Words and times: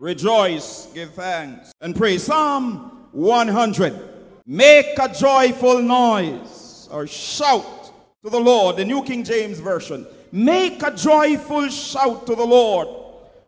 Rejoice, 0.00 0.86
give 0.94 1.12
thanks, 1.14 1.72
and 1.80 1.94
praise. 1.94 2.22
Psalm 2.22 3.08
100. 3.10 3.98
Make 4.46 4.96
a 4.96 5.12
joyful 5.12 5.82
noise 5.82 6.88
or 6.92 7.08
shout 7.08 7.90
to 8.22 8.30
the 8.30 8.38
Lord. 8.38 8.76
The 8.76 8.84
New 8.84 9.02
King 9.02 9.24
James 9.24 9.58
Version. 9.58 10.06
Make 10.30 10.84
a 10.84 10.94
joyful 10.94 11.68
shout 11.68 12.28
to 12.28 12.36
the 12.36 12.44
Lord. 12.44 12.86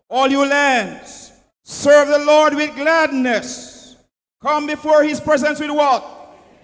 All 0.08 0.26
you 0.26 0.44
lands, 0.44 1.30
serve 1.62 2.08
the 2.08 2.18
Lord 2.18 2.56
with 2.56 2.74
gladness. 2.74 3.96
Come 4.42 4.66
before 4.66 5.04
his 5.04 5.20
presence 5.20 5.60
with 5.60 5.70
what? 5.70 6.04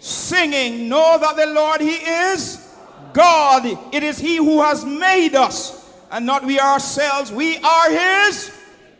Singing. 0.00 0.88
Know 0.88 1.16
that 1.20 1.36
the 1.36 1.46
Lord, 1.46 1.80
he 1.80 1.94
is 1.94 2.74
God. 3.12 3.64
It 3.94 4.02
is 4.02 4.18
he 4.18 4.38
who 4.38 4.60
has 4.62 4.84
made 4.84 5.36
us 5.36 5.88
and 6.10 6.26
not 6.26 6.44
we 6.44 6.58
ourselves. 6.58 7.30
We 7.30 7.58
are 7.58 7.90
his 7.90 8.50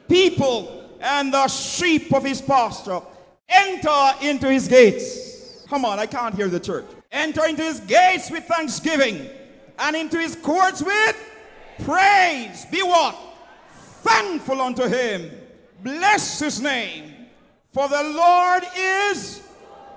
people 0.09 0.75
and 1.00 1.32
the 1.32 1.48
sheep 1.48 2.12
of 2.12 2.24
his 2.24 2.40
pasture. 2.40 3.00
Enter 3.48 4.12
into 4.22 4.50
his 4.50 4.68
gates. 4.68 5.64
Come 5.68 5.84
on, 5.84 5.98
I 5.98 6.07
can't 6.07 6.34
hear 6.34 6.48
the 6.48 6.61
church. 6.61 6.84
Enter 7.12 7.46
into 7.46 7.62
his 7.62 7.80
gates 7.80 8.30
with 8.30 8.44
thanksgiving 8.44 9.29
and 9.79 9.96
into 9.96 10.18
his 10.18 10.36
courts 10.36 10.82
with 10.82 11.16
praise. 11.85 12.66
Be 12.66 12.82
what? 12.82 13.16
Thankful 14.02 14.61
unto 14.61 14.88
him. 14.88 15.30
Bless 15.82 16.40
his 16.40 16.61
name. 16.61 17.14
For 17.72 17.88
the 17.88 18.02
Lord 18.02 18.63
is, 18.76 19.43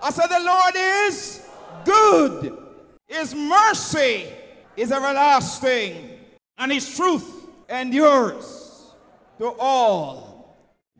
I 0.02 0.11
said, 0.11 0.27
the 0.27 0.39
Lord 0.39 0.73
is 0.75 1.47
good. 1.85 2.57
His 3.07 3.33
mercy 3.33 4.27
is 4.75 4.91
everlasting, 4.91 6.09
and 6.57 6.71
his 6.71 6.95
truth 6.95 7.47
endures 7.69 8.91
to 9.39 9.55
all 9.59 10.28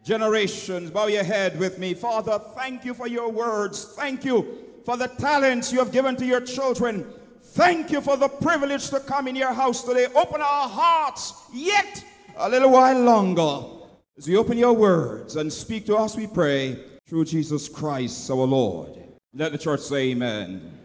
generations. 0.09 0.89
Bow 0.89 1.05
your 1.05 1.23
head 1.23 1.59
with 1.59 1.77
me. 1.77 1.93
Father, 1.93 2.39
thank 2.55 2.83
you 2.83 2.95
for 2.95 3.07
your 3.07 3.31
words. 3.31 3.93
Thank 3.95 4.25
you 4.25 4.66
for 4.83 4.97
the 4.97 5.05
talents 5.05 5.71
you 5.71 5.77
have 5.77 5.91
given 5.91 6.16
to 6.16 6.25
your 6.25 6.41
children. 6.41 7.05
Thank 7.41 7.91
you 7.91 8.01
for 8.01 8.17
the 8.17 8.27
privilege 8.27 8.89
to 8.89 9.01
come 9.01 9.27
in 9.27 9.35
your 9.35 9.53
house 9.53 9.83
today. 9.83 10.07
Open 10.16 10.41
our 10.41 10.67
hearts 10.67 11.33
yet 11.53 12.03
a 12.38 12.49
little 12.49 12.71
while 12.71 12.99
longer 12.99 13.85
as 14.17 14.27
we 14.27 14.35
open 14.35 14.57
your 14.57 14.73
words 14.73 15.35
and 15.35 15.53
speak 15.53 15.85
to 15.85 15.95
us, 15.95 16.16
we 16.16 16.25
pray, 16.25 16.79
through 17.07 17.25
Jesus 17.25 17.69
Christ 17.69 18.31
our 18.31 18.47
Lord. 18.47 18.97
Let 19.35 19.51
the 19.51 19.59
church 19.59 19.81
say 19.81 20.09
amen. 20.09 20.75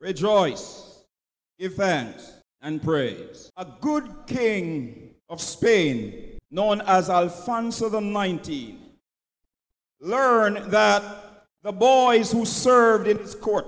Rejoice, 0.00 1.04
give 1.56 1.74
thanks, 1.74 2.32
and 2.60 2.82
praise. 2.82 3.48
A 3.56 3.66
good 3.80 4.12
king 4.26 5.14
of 5.28 5.40
Spain, 5.40 6.31
known 6.52 6.82
as 6.82 7.08
Alfonso 7.08 7.88
the 7.88 7.98
19th, 7.98 8.76
learned 10.00 10.70
that 10.70 11.02
the 11.62 11.72
boys 11.72 12.30
who 12.30 12.44
served 12.44 13.08
in 13.08 13.18
his 13.18 13.34
court 13.34 13.66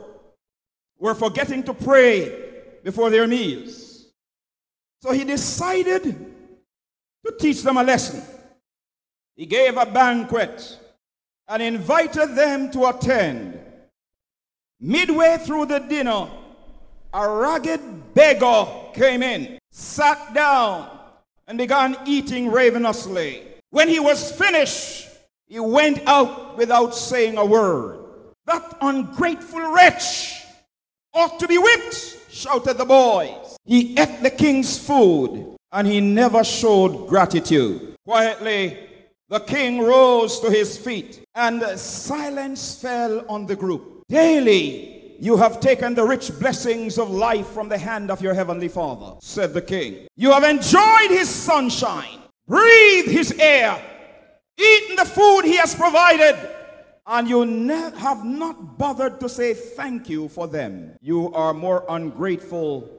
were 0.98 1.14
forgetting 1.14 1.62
to 1.62 1.72
pray 1.72 2.50
before 2.84 3.08
their 3.08 3.27
meals. 3.27 4.12
So 5.00 5.12
he 5.12 5.24
decided 5.24 6.02
to 7.24 7.32
teach 7.38 7.62
them 7.62 7.78
a 7.78 7.82
lesson. 7.82 8.22
He 9.34 9.46
gave 9.46 9.77
a 9.78 9.86
banquet 9.86 10.78
and 11.48 11.62
invited 11.62 12.34
them 12.36 12.70
to 12.72 12.86
attend. 12.86 13.58
Midway 14.78 15.38
through 15.40 15.66
the 15.66 15.78
dinner, 15.78 16.28
a 17.14 17.28
ragged 17.28 18.12
beggar 18.12 18.66
came 18.92 19.22
in, 19.22 19.58
sat 19.70 20.34
down, 20.34 20.90
and 21.46 21.58
began 21.58 21.96
eating 22.06 22.50
ravenously. 22.50 23.42
When 23.70 23.88
he 23.88 24.00
was 24.00 24.32
finished, 24.32 25.08
he 25.46 25.60
went 25.60 26.02
out 26.06 26.56
without 26.56 26.94
saying 26.94 27.36
a 27.36 27.44
word. 27.44 28.00
That 28.46 28.76
ungrateful 28.80 29.72
wretch 29.72 30.44
ought 31.12 31.38
to 31.40 31.48
be 31.48 31.58
whipped, 31.58 32.18
shouted 32.30 32.78
the 32.78 32.84
boys. 32.84 33.56
He 33.64 33.98
ate 33.98 34.22
the 34.22 34.30
king's 34.30 34.78
food 34.78 35.56
and 35.72 35.86
he 35.86 36.00
never 36.00 36.44
showed 36.44 37.08
gratitude. 37.08 37.96
Quietly, 38.04 38.78
the 39.28 39.40
king 39.40 39.80
rose 39.80 40.40
to 40.40 40.50
his 40.50 40.78
feet 40.78 41.24
and 41.34 41.62
silence 41.78 42.80
fell 42.80 43.24
on 43.28 43.46
the 43.46 43.56
group. 43.56 44.04
Daily, 44.08 45.03
you 45.24 45.39
have 45.39 45.58
taken 45.58 45.95
the 45.95 46.05
rich 46.05 46.30
blessings 46.39 46.98
of 46.98 47.11
life 47.11 47.46
from 47.48 47.67
the 47.70 47.79
hand 47.79 48.11
of 48.11 48.20
your 48.20 48.35
heavenly 48.35 48.68
father, 48.68 49.17
said 49.23 49.55
the 49.55 49.62
king. 49.62 50.07
You 50.17 50.33
have 50.33 50.45
enjoyed 50.45 51.08
his 51.08 51.30
sunshine, 51.30 52.18
breathed 52.46 53.08
his 53.08 53.33
air, 53.39 53.83
eaten 54.58 54.96
the 54.96 55.07
food 55.07 55.45
he 55.46 55.57
has 55.57 55.74
provided, 55.74 56.36
and 57.07 57.27
you 57.27 57.46
ne- 57.46 57.90
have 57.96 58.23
not 58.23 58.77
bothered 58.77 59.18
to 59.20 59.30
say 59.30 59.55
thank 59.55 60.11
you 60.11 60.29
for 60.29 60.46
them. 60.46 60.95
You 61.01 61.33
are 61.33 61.55
more 61.55 61.86
ungrateful 61.89 62.90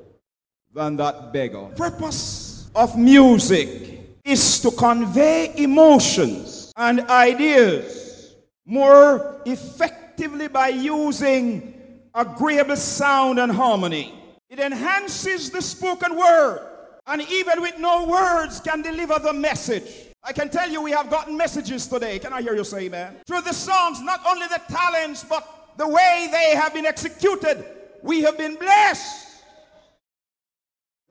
than 0.73 0.95
that 0.95 1.31
beggar. 1.31 1.67
Purpose 1.75 2.71
of 2.73 2.97
music 2.97 4.01
is 4.23 4.59
to 4.61 4.71
convey 4.71 5.53
emotions 5.57 6.73
and 6.75 7.01
ideas 7.01 8.33
more 8.65 9.43
effectively 9.45 10.47
by 10.47 10.69
using 10.69 11.74
agreeable 12.15 12.77
sound 12.77 13.39
and 13.39 13.51
harmony. 13.51 14.13
It 14.49 14.59
enhances 14.59 15.49
the 15.49 15.61
spoken 15.61 16.17
word, 16.17 16.65
and 17.07 17.21
even 17.21 17.61
with 17.61 17.77
no 17.77 18.07
words, 18.07 18.61
can 18.61 18.81
deliver 18.81 19.19
the 19.19 19.33
message. 19.33 20.07
I 20.23 20.31
can 20.33 20.49
tell 20.49 20.69
you 20.69 20.81
we 20.81 20.91
have 20.91 21.09
gotten 21.09 21.37
messages 21.37 21.85
today. 21.87 22.17
Can 22.17 22.33
I 22.33 22.41
hear 22.41 22.55
you 22.55 22.63
say 22.63 22.85
amen? 22.85 23.17
Through 23.27 23.41
the 23.41 23.53
songs, 23.53 24.01
not 24.01 24.21
only 24.25 24.47
the 24.47 24.61
talents, 24.69 25.23
but 25.23 25.73
the 25.77 25.87
way 25.87 26.29
they 26.31 26.55
have 26.55 26.73
been 26.73 26.85
executed, 26.85 27.63
we 28.01 28.21
have 28.21 28.37
been 28.37 28.55
blessed. 28.55 29.43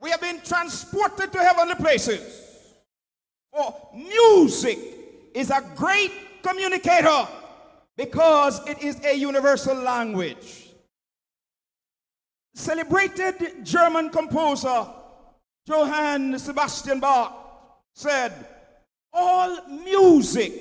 We 0.01 0.09
have 0.09 0.21
been 0.21 0.41
transported 0.41 1.31
to 1.31 1.39
heavenly 1.39 1.75
places. 1.75 2.41
For 3.53 3.73
music 3.93 4.79
is 5.33 5.49
a 5.49 5.63
great 5.75 6.11
communicator 6.43 7.27
because 7.95 8.65
it 8.67 8.83
is 8.83 9.03
a 9.05 9.15
universal 9.15 9.75
language. 9.75 10.64
Celebrated 12.55 13.65
German 13.65 14.09
composer 14.09 14.87
Johann 15.67 16.39
Sebastian 16.39 17.01
Bach 17.01 17.33
said, 17.93 18.31
All 19.11 19.67
music 19.67 20.53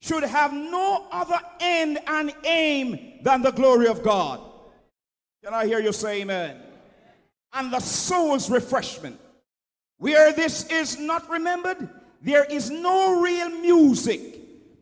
should 0.00 0.22
have 0.22 0.52
no 0.52 1.06
other 1.10 1.40
end 1.58 1.98
and 2.06 2.32
aim 2.44 3.18
than 3.22 3.42
the 3.42 3.50
glory 3.50 3.88
of 3.88 4.02
God. 4.02 4.40
Can 5.44 5.54
I 5.54 5.66
hear 5.66 5.80
you 5.80 5.92
say 5.92 6.20
amen? 6.20 6.56
And 7.52 7.72
the 7.72 7.80
soul's 7.80 8.48
refreshment. 8.48 9.18
Where 9.96 10.32
this 10.32 10.70
is 10.70 11.00
not 11.00 11.28
remembered, 11.28 11.88
there 12.22 12.44
is 12.44 12.70
no 12.70 13.20
real 13.20 13.48
music, 13.48 14.20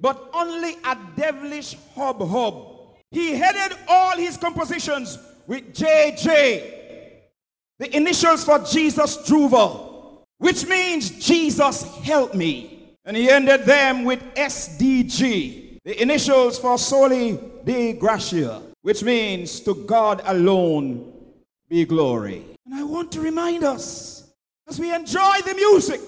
but 0.00 0.28
only 0.34 0.76
a 0.84 0.98
devilish 1.16 1.76
hub 1.94 2.20
hub. 2.28 2.96
He 3.10 3.32
headed 3.32 3.78
all 3.88 4.16
his 4.18 4.36
compositions 4.36 5.18
with 5.46 5.72
JJ, 5.74 6.72
the 7.78 7.96
initials 7.96 8.44
for 8.44 8.58
Jesus 8.60 9.16
Juva, 9.18 10.22
which 10.38 10.66
means 10.66 11.10
Jesus 11.24 11.82
help 11.98 12.34
me. 12.34 12.94
And 13.04 13.16
he 13.16 13.30
ended 13.30 13.64
them 13.64 14.04
with 14.04 14.20
SDG, 14.34 15.78
the 15.84 16.02
initials 16.02 16.58
for 16.58 16.76
Soli 16.76 17.38
Deo 17.64 17.92
Gratia, 17.94 18.62
which 18.82 19.02
means 19.02 19.60
to 19.60 19.74
God 19.74 20.22
alone 20.24 21.12
be 21.68 21.84
glory. 21.84 22.44
And 22.64 22.74
I 22.74 22.82
want 22.82 23.12
to 23.12 23.20
remind 23.20 23.62
us 23.62 24.32
as 24.68 24.80
we 24.80 24.92
enjoy 24.92 25.40
the 25.44 25.54
music, 25.54 26.00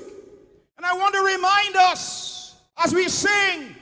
and 0.76 0.84
I 0.84 0.94
want 0.94 1.14
to 1.14 1.22
remind 1.22 1.76
us 1.76 2.56
as 2.76 2.92
we 2.92 3.08
sing, 3.08 3.74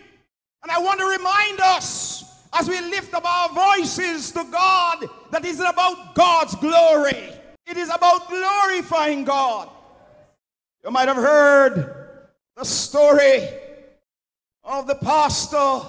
and 0.62 0.70
I 0.70 0.78
want 0.78 1.00
to 1.00 1.06
remind 1.06 1.60
us 1.60 2.15
as 2.58 2.68
we 2.68 2.80
lift 2.80 3.12
up 3.12 3.24
our 3.24 3.76
voices 3.76 4.32
to 4.32 4.42
God 4.50 5.06
that 5.30 5.44
is 5.44 5.60
about 5.60 6.14
God's 6.14 6.54
glory. 6.54 7.30
It 7.66 7.76
is 7.76 7.90
about 7.90 8.28
glorifying 8.28 9.24
God. 9.24 9.68
You 10.82 10.90
might 10.90 11.08
have 11.08 11.16
heard 11.16 12.28
the 12.56 12.64
story 12.64 13.46
of 14.64 14.86
the 14.86 14.94
pastor 14.94 15.82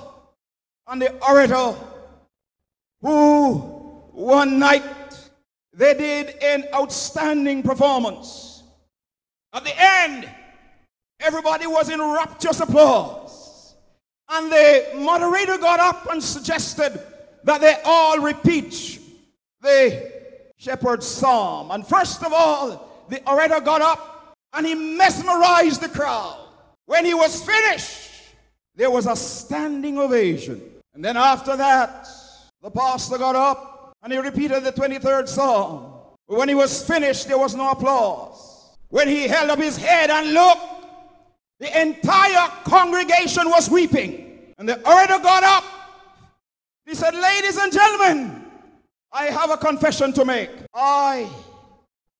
and 0.87 1.01
the 1.01 1.13
orator 1.25 1.73
who 3.01 3.59
one 4.11 4.59
night 4.59 4.83
they 5.73 5.93
did 5.93 6.35
an 6.43 6.65
outstanding 6.73 7.63
performance. 7.63 8.63
At 9.53 9.63
the 9.63 9.73
end, 9.77 10.29
everybody 11.19 11.67
was 11.67 11.89
in 11.89 12.01
rapturous 12.01 12.59
applause. 12.59 13.46
And 14.29 14.51
the 14.51 14.85
moderator 14.95 15.57
got 15.57 15.79
up 15.79 16.09
and 16.11 16.21
suggested 16.21 17.01
that 17.43 17.61
they 17.61 17.75
all 17.85 18.19
repeat 18.19 18.99
the 19.61 20.11
shepherd's 20.57 21.07
psalm. 21.07 21.71
And 21.71 21.87
first 21.87 22.23
of 22.23 22.33
all, 22.33 23.05
the 23.09 23.21
orator 23.29 23.61
got 23.61 23.81
up 23.81 24.35
and 24.53 24.65
he 24.65 24.75
mesmerized 24.75 25.81
the 25.81 25.89
crowd. 25.89 26.37
When 26.85 27.05
he 27.05 27.13
was 27.13 27.43
finished, 27.43 28.11
there 28.75 28.91
was 28.91 29.07
a 29.07 29.15
standing 29.15 29.97
ovation. 29.97 30.61
And 30.93 31.03
then 31.03 31.15
after 31.17 31.55
that, 31.55 32.07
the 32.61 32.71
pastor 32.71 33.17
got 33.17 33.35
up 33.35 33.93
and 34.03 34.11
he 34.11 34.19
repeated 34.19 34.63
the 34.63 34.71
23rd 34.71 35.27
psalm. 35.27 35.93
When 36.25 36.49
he 36.49 36.55
was 36.55 36.85
finished, 36.85 37.27
there 37.27 37.37
was 37.37 37.55
no 37.55 37.71
applause. 37.71 38.77
When 38.89 39.07
he 39.07 39.27
held 39.27 39.49
up 39.49 39.59
his 39.59 39.77
head 39.77 40.09
and 40.09 40.33
looked, 40.33 40.76
the 41.59 41.81
entire 41.81 42.49
congregation 42.65 43.49
was 43.49 43.69
weeping. 43.69 44.53
And 44.57 44.67
the 44.67 44.75
orator 44.87 45.19
got 45.19 45.43
up. 45.43 45.63
He 46.85 46.95
said, 46.95 47.13
Ladies 47.13 47.57
and 47.57 47.71
gentlemen, 47.71 48.45
I 49.11 49.25
have 49.25 49.51
a 49.51 49.57
confession 49.57 50.13
to 50.13 50.25
make. 50.25 50.49
I 50.73 51.29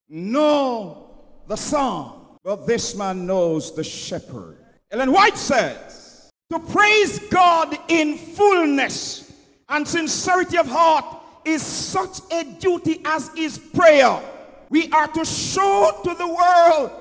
know 0.09 1.09
the 1.47 1.55
song, 1.55 2.39
but 2.43 2.67
this 2.67 2.95
man 2.95 3.25
knows 3.25 3.75
the 3.75 3.83
shepherd. 3.83 4.57
Ellen 4.91 5.11
White 5.11 5.37
says, 5.37 6.31
To 6.51 6.59
praise 6.59 7.19
God 7.29 7.77
in 7.87 8.17
fullness 8.17 9.33
and 9.69 9.87
sincerity 9.87 10.57
of 10.57 10.67
heart 10.67 11.05
is 11.45 11.61
such 11.61 12.19
a 12.31 12.43
duty 12.43 13.01
as 13.05 13.29
is 13.35 13.57
prayer. 13.57 14.21
We 14.69 14.91
are 14.91 15.07
to 15.07 15.25
show 15.25 16.01
to 16.03 16.13
the 16.13 16.27
world 16.27 16.91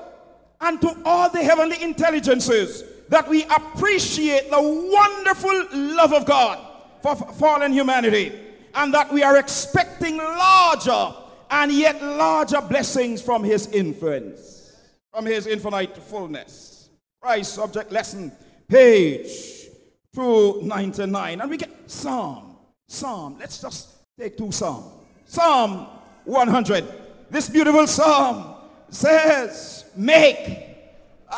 and 0.60 0.80
to 0.80 0.96
all 1.04 1.30
the 1.30 1.42
heavenly 1.42 1.82
intelligences 1.82 2.84
that 3.08 3.28
we 3.28 3.44
appreciate 3.44 4.50
the 4.50 4.60
wonderful 4.60 5.66
love 5.72 6.12
of 6.12 6.26
God 6.26 6.58
for 7.02 7.14
fallen 7.14 7.72
humanity 7.72 8.32
and 8.74 8.92
that 8.92 9.12
we 9.12 9.22
are 9.22 9.36
expecting 9.38 10.16
larger 10.16 11.14
and 11.50 11.72
yet 11.72 12.02
larger 12.02 12.60
blessings 12.60 13.22
from 13.22 13.44
his 13.44 13.68
influence, 13.68 14.76
from 15.12 15.26
his 15.26 15.46
infinite 15.46 15.96
fullness. 15.96 16.90
Christ's 17.20 17.58
Object 17.58 17.92
Lesson, 17.92 18.32
page 18.68 19.66
299. 20.14 21.40
And 21.40 21.50
we 21.50 21.56
get 21.56 21.70
Psalm, 21.86 22.56
Psalm. 22.88 23.36
Let's 23.38 23.60
just 23.60 23.88
take 24.18 24.36
two 24.36 24.50
Psalm. 24.50 24.84
Psalm 25.24 25.86
100. 26.24 26.84
This 27.30 27.48
beautiful 27.48 27.86
Psalm 27.86 28.55
says, 28.90 29.84
Make 29.96 30.66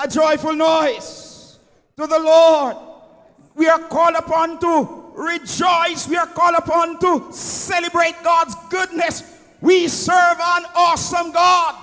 a 0.02 0.08
joyful 0.08 0.54
noise 0.54 1.58
to 1.96 2.06
the 2.06 2.18
Lord. 2.18 2.76
We 3.54 3.68
are 3.68 3.80
called 3.80 4.14
upon 4.16 4.58
to 4.60 5.12
rejoice. 5.14 6.08
We 6.08 6.16
are 6.16 6.26
called 6.26 6.54
upon 6.56 6.98
to 7.00 7.32
celebrate 7.32 8.14
God's 8.22 8.54
goodness. 8.70 9.22
We 9.60 9.88
serve 9.88 10.38
an 10.40 10.64
awesome 10.74 11.32
God. 11.32 11.74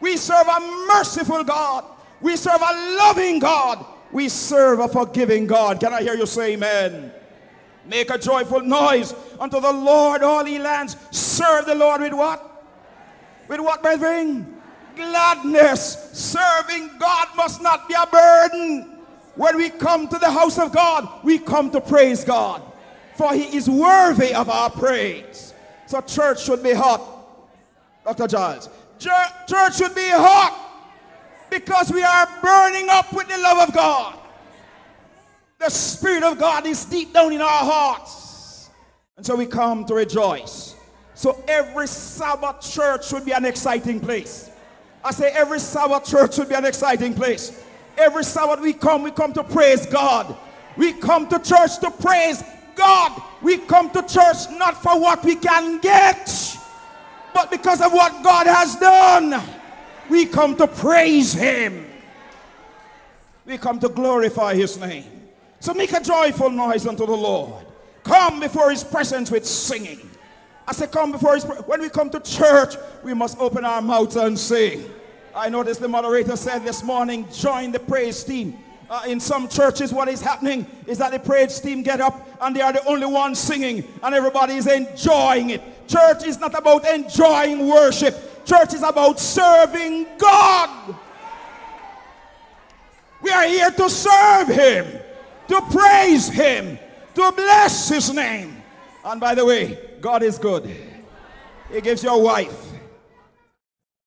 We 0.00 0.16
serve 0.16 0.46
a 0.46 0.60
merciful 0.88 1.44
God. 1.44 1.84
We 2.20 2.36
serve 2.36 2.60
a 2.60 2.96
loving 2.98 3.38
God. 3.38 3.84
We 4.12 4.28
serve 4.28 4.80
a 4.80 4.88
forgiving 4.88 5.46
God. 5.46 5.80
Can 5.80 5.92
I 5.92 6.02
hear 6.02 6.14
you 6.14 6.26
say 6.26 6.52
amen? 6.52 7.12
Make 7.86 8.10
a 8.10 8.18
joyful 8.18 8.60
noise 8.60 9.14
unto 9.38 9.60
the 9.60 9.72
Lord, 9.72 10.22
all 10.22 10.46
ye 10.46 10.58
lands. 10.58 10.96
Serve 11.10 11.66
the 11.66 11.74
Lord 11.74 12.00
with 12.00 12.12
what? 12.12 12.64
With 13.48 13.60
what, 13.60 13.82
brethren? 13.82 14.53
Gladness. 14.96 16.10
Serving 16.12 16.90
God 16.98 17.28
must 17.36 17.62
not 17.62 17.88
be 17.88 17.94
a 17.94 18.06
burden. 18.06 18.90
When 19.34 19.56
we 19.56 19.70
come 19.70 20.08
to 20.08 20.18
the 20.18 20.30
house 20.30 20.58
of 20.58 20.72
God, 20.72 21.08
we 21.24 21.38
come 21.38 21.70
to 21.72 21.80
praise 21.80 22.24
God. 22.24 22.62
For 23.16 23.32
he 23.34 23.56
is 23.56 23.68
worthy 23.68 24.34
of 24.34 24.48
our 24.48 24.70
praise. 24.70 25.54
So 25.86 26.00
church 26.00 26.44
should 26.44 26.62
be 26.62 26.72
hot. 26.72 27.00
Dr. 28.04 28.26
Giles. 28.26 28.68
Church 28.98 29.76
should 29.76 29.94
be 29.94 30.08
hot 30.10 30.60
because 31.50 31.92
we 31.92 32.02
are 32.02 32.28
burning 32.42 32.88
up 32.90 33.12
with 33.12 33.28
the 33.28 33.38
love 33.38 33.68
of 33.68 33.74
God. 33.74 34.18
The 35.58 35.70
Spirit 35.70 36.22
of 36.22 36.38
God 36.38 36.66
is 36.66 36.84
deep 36.84 37.12
down 37.12 37.32
in 37.32 37.40
our 37.40 37.48
hearts. 37.48 38.70
And 39.16 39.24
so 39.24 39.36
we 39.36 39.46
come 39.46 39.84
to 39.86 39.94
rejoice. 39.94 40.74
So 41.14 41.42
every 41.46 41.86
Sabbath 41.86 42.60
church 42.60 43.08
should 43.08 43.24
be 43.24 43.32
an 43.32 43.44
exciting 43.44 44.00
place. 44.00 44.50
I 45.04 45.10
say 45.10 45.30
every 45.32 45.60
Sabbath 45.60 46.06
church 46.06 46.34
should 46.34 46.48
be 46.48 46.54
an 46.54 46.64
exciting 46.64 47.12
place. 47.12 47.62
Every 47.98 48.24
Sabbath 48.24 48.60
we 48.60 48.72
come, 48.72 49.02
we 49.02 49.10
come 49.10 49.34
to 49.34 49.44
praise 49.44 49.84
God. 49.84 50.34
We 50.76 50.94
come 50.94 51.28
to 51.28 51.38
church 51.38 51.78
to 51.80 51.90
praise 51.90 52.42
God. 52.74 53.22
We 53.42 53.58
come 53.58 53.90
to 53.90 54.02
church 54.02 54.50
not 54.52 54.82
for 54.82 54.98
what 54.98 55.22
we 55.22 55.36
can 55.36 55.78
get, 55.80 56.56
but 57.34 57.50
because 57.50 57.82
of 57.82 57.92
what 57.92 58.22
God 58.24 58.46
has 58.46 58.76
done. 58.76 59.42
We 60.08 60.26
come 60.26 60.56
to 60.56 60.66
praise 60.66 61.34
Him. 61.34 61.86
We 63.44 63.58
come 63.58 63.78
to 63.80 63.88
glorify 63.90 64.54
His 64.54 64.78
name. 64.78 65.04
So 65.60 65.74
make 65.74 65.92
a 65.92 66.00
joyful 66.00 66.50
noise 66.50 66.86
unto 66.86 67.06
the 67.06 67.16
Lord. 67.16 67.64
Come 68.02 68.40
before 68.40 68.70
His 68.70 68.82
presence 68.82 69.30
with 69.30 69.46
singing. 69.46 70.10
I 70.66 70.72
say, 70.72 70.86
come 70.86 71.12
before 71.12 71.34
His 71.34 71.44
when 71.44 71.80
we 71.80 71.88
come 71.88 72.10
to 72.10 72.20
church, 72.20 72.76
we 73.02 73.14
must 73.14 73.38
open 73.38 73.64
our 73.64 73.82
mouths 73.82 74.16
and 74.16 74.38
sing. 74.38 74.88
I 75.34 75.48
noticed 75.48 75.80
the 75.80 75.88
moderator 75.88 76.36
said 76.36 76.60
this 76.64 76.82
morning, 76.82 77.26
join 77.32 77.72
the 77.72 77.80
praise 77.80 78.22
team. 78.22 78.56
Uh, 78.88 79.02
in 79.08 79.18
some 79.18 79.48
churches, 79.48 79.92
what 79.92 80.08
is 80.08 80.20
happening 80.20 80.66
is 80.86 80.98
that 80.98 81.10
the 81.10 81.18
praise 81.18 81.58
team 81.58 81.82
get 81.82 82.00
up 82.00 82.28
and 82.40 82.54
they 82.54 82.60
are 82.60 82.72
the 82.72 82.84
only 82.86 83.06
ones 83.06 83.38
singing, 83.38 83.82
and 84.02 84.14
everybody 84.14 84.54
is 84.54 84.66
enjoying 84.66 85.50
it. 85.50 85.88
Church 85.88 86.24
is 86.24 86.38
not 86.38 86.56
about 86.56 86.86
enjoying 86.86 87.66
worship, 87.68 88.44
church 88.44 88.74
is 88.74 88.82
about 88.82 89.18
serving 89.18 90.06
God. 90.18 90.94
We 93.22 93.30
are 93.30 93.48
here 93.48 93.70
to 93.70 93.90
serve 93.90 94.48
Him, 94.48 94.86
to 95.48 95.60
praise 95.70 96.28
Him, 96.28 96.78
to 97.14 97.32
bless 97.32 97.88
His 97.88 98.12
name. 98.12 98.62
And 99.04 99.20
by 99.20 99.34
the 99.34 99.44
way, 99.44 99.78
God 100.04 100.22
is 100.22 100.36
good. 100.36 100.70
He 101.72 101.80
gives 101.80 102.02
you 102.02 102.10
a 102.10 102.18
wife. 102.18 102.72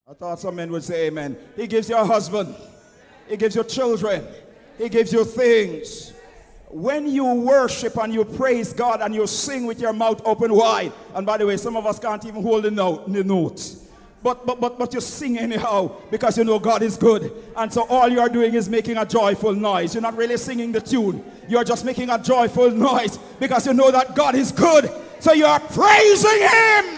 I 0.07 0.13
thought 0.13 0.39
some 0.39 0.57
men 0.57 0.71
would 0.71 0.83
say 0.83 1.07
amen. 1.07 1.35
He 1.55 1.65
gives 1.65 1.89
you 1.89 1.97
a 1.97 2.05
husband. 2.05 2.53
He 3.27 3.35
gives 3.35 3.55
you 3.55 3.63
children. 3.63 4.23
He 4.77 4.89
gives 4.89 5.11
you 5.11 5.25
things. 5.25 6.13
When 6.67 7.07
you 7.07 7.25
worship 7.25 7.97
and 7.97 8.13
you 8.13 8.23
praise 8.25 8.73
God 8.73 9.01
and 9.01 9.15
you 9.15 9.25
sing 9.25 9.65
with 9.65 9.81
your 9.81 9.91
mouth 9.91 10.21
open 10.23 10.53
wide, 10.53 10.94
and 11.15 11.25
by 11.25 11.38
the 11.38 11.47
way, 11.47 11.57
some 11.57 11.75
of 11.75 11.88
us 11.88 11.97
can't 11.97 12.23
even 12.27 12.43
hold 12.43 12.65
the 12.65 12.69
note, 12.69 13.11
the. 13.11 13.88
But, 14.21 14.45
but, 14.45 14.61
but, 14.61 14.77
but 14.77 14.93
you 14.93 15.01
sing 15.01 15.39
anyhow 15.39 16.00
because 16.11 16.38
you 16.38 16.43
know 16.43 16.59
God 16.59 16.83
is 16.83 16.95
good. 16.95 17.31
And 17.55 17.73
so 17.73 17.88
all 17.88 18.07
you 18.07 18.19
are 18.19 18.29
doing 18.29 18.53
is 18.53 18.69
making 18.69 18.97
a 18.97 19.05
joyful 19.05 19.53
noise. 19.53 19.95
You're 19.95 20.03
not 20.03 20.15
really 20.15 20.38
singing 20.38 20.71
the 20.71 20.81
tune. 20.81 21.25
You're 21.50 21.63
just 21.63 21.83
making 21.83 22.11
a 22.11 22.21
joyful 22.21 22.69
noise 22.69 23.17
because 23.39 23.65
you 23.65 23.73
know 23.73 23.89
that 23.89 24.13
God 24.15 24.36
is 24.36 24.51
good. 24.51 24.91
So 25.19 25.33
you 25.33 25.45
are 25.45 25.59
praising 25.59 26.41
Him. 26.41 26.97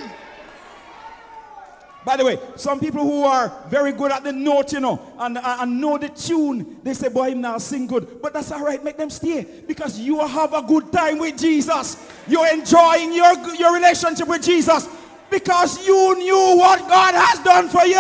By 2.06 2.16
the 2.18 2.26
way, 2.26 2.40
some 2.56 2.80
people 2.80 3.04
who 3.04 3.24
are 3.24 3.54
very 3.68 3.92
good 3.92 4.12
at 4.12 4.24
the 4.24 4.32
note, 4.32 4.74
you 4.74 4.80
know, 4.80 5.00
and, 5.20 5.38
uh, 5.38 5.58
and 5.60 5.80
know 5.80 5.98
the 5.98 6.10
tune, 6.10 6.80
they 6.82 6.94
say, 6.94 7.10
boy, 7.10 7.32
him 7.32 7.42
now 7.42 7.58
sing 7.58 7.86
good. 7.88 8.22
But 8.22 8.34
that's 8.34 8.52
all 8.52 8.64
right, 8.64 8.84
make 8.84 8.98
them 8.98 9.10
stay. 9.10 9.46
Because 9.68 10.00
you 10.00 10.26
have 10.26 10.54
a 10.54 10.62
good 10.62 10.92
time 10.92 11.20
with 11.20 11.38
Jesus. 11.38 11.98
You're 12.28 12.52
enjoying 12.52 13.14
your, 13.14 13.32
your 13.56 13.76
relationship 13.76 14.28
with 14.28 14.42
Jesus. 14.42 14.88
Because 15.30 15.86
you 15.86 16.18
knew 16.18 16.58
what 16.58 16.80
God 16.88 17.14
has 17.14 17.44
done 17.44 17.68
for 17.68 17.86
you. 17.86 18.00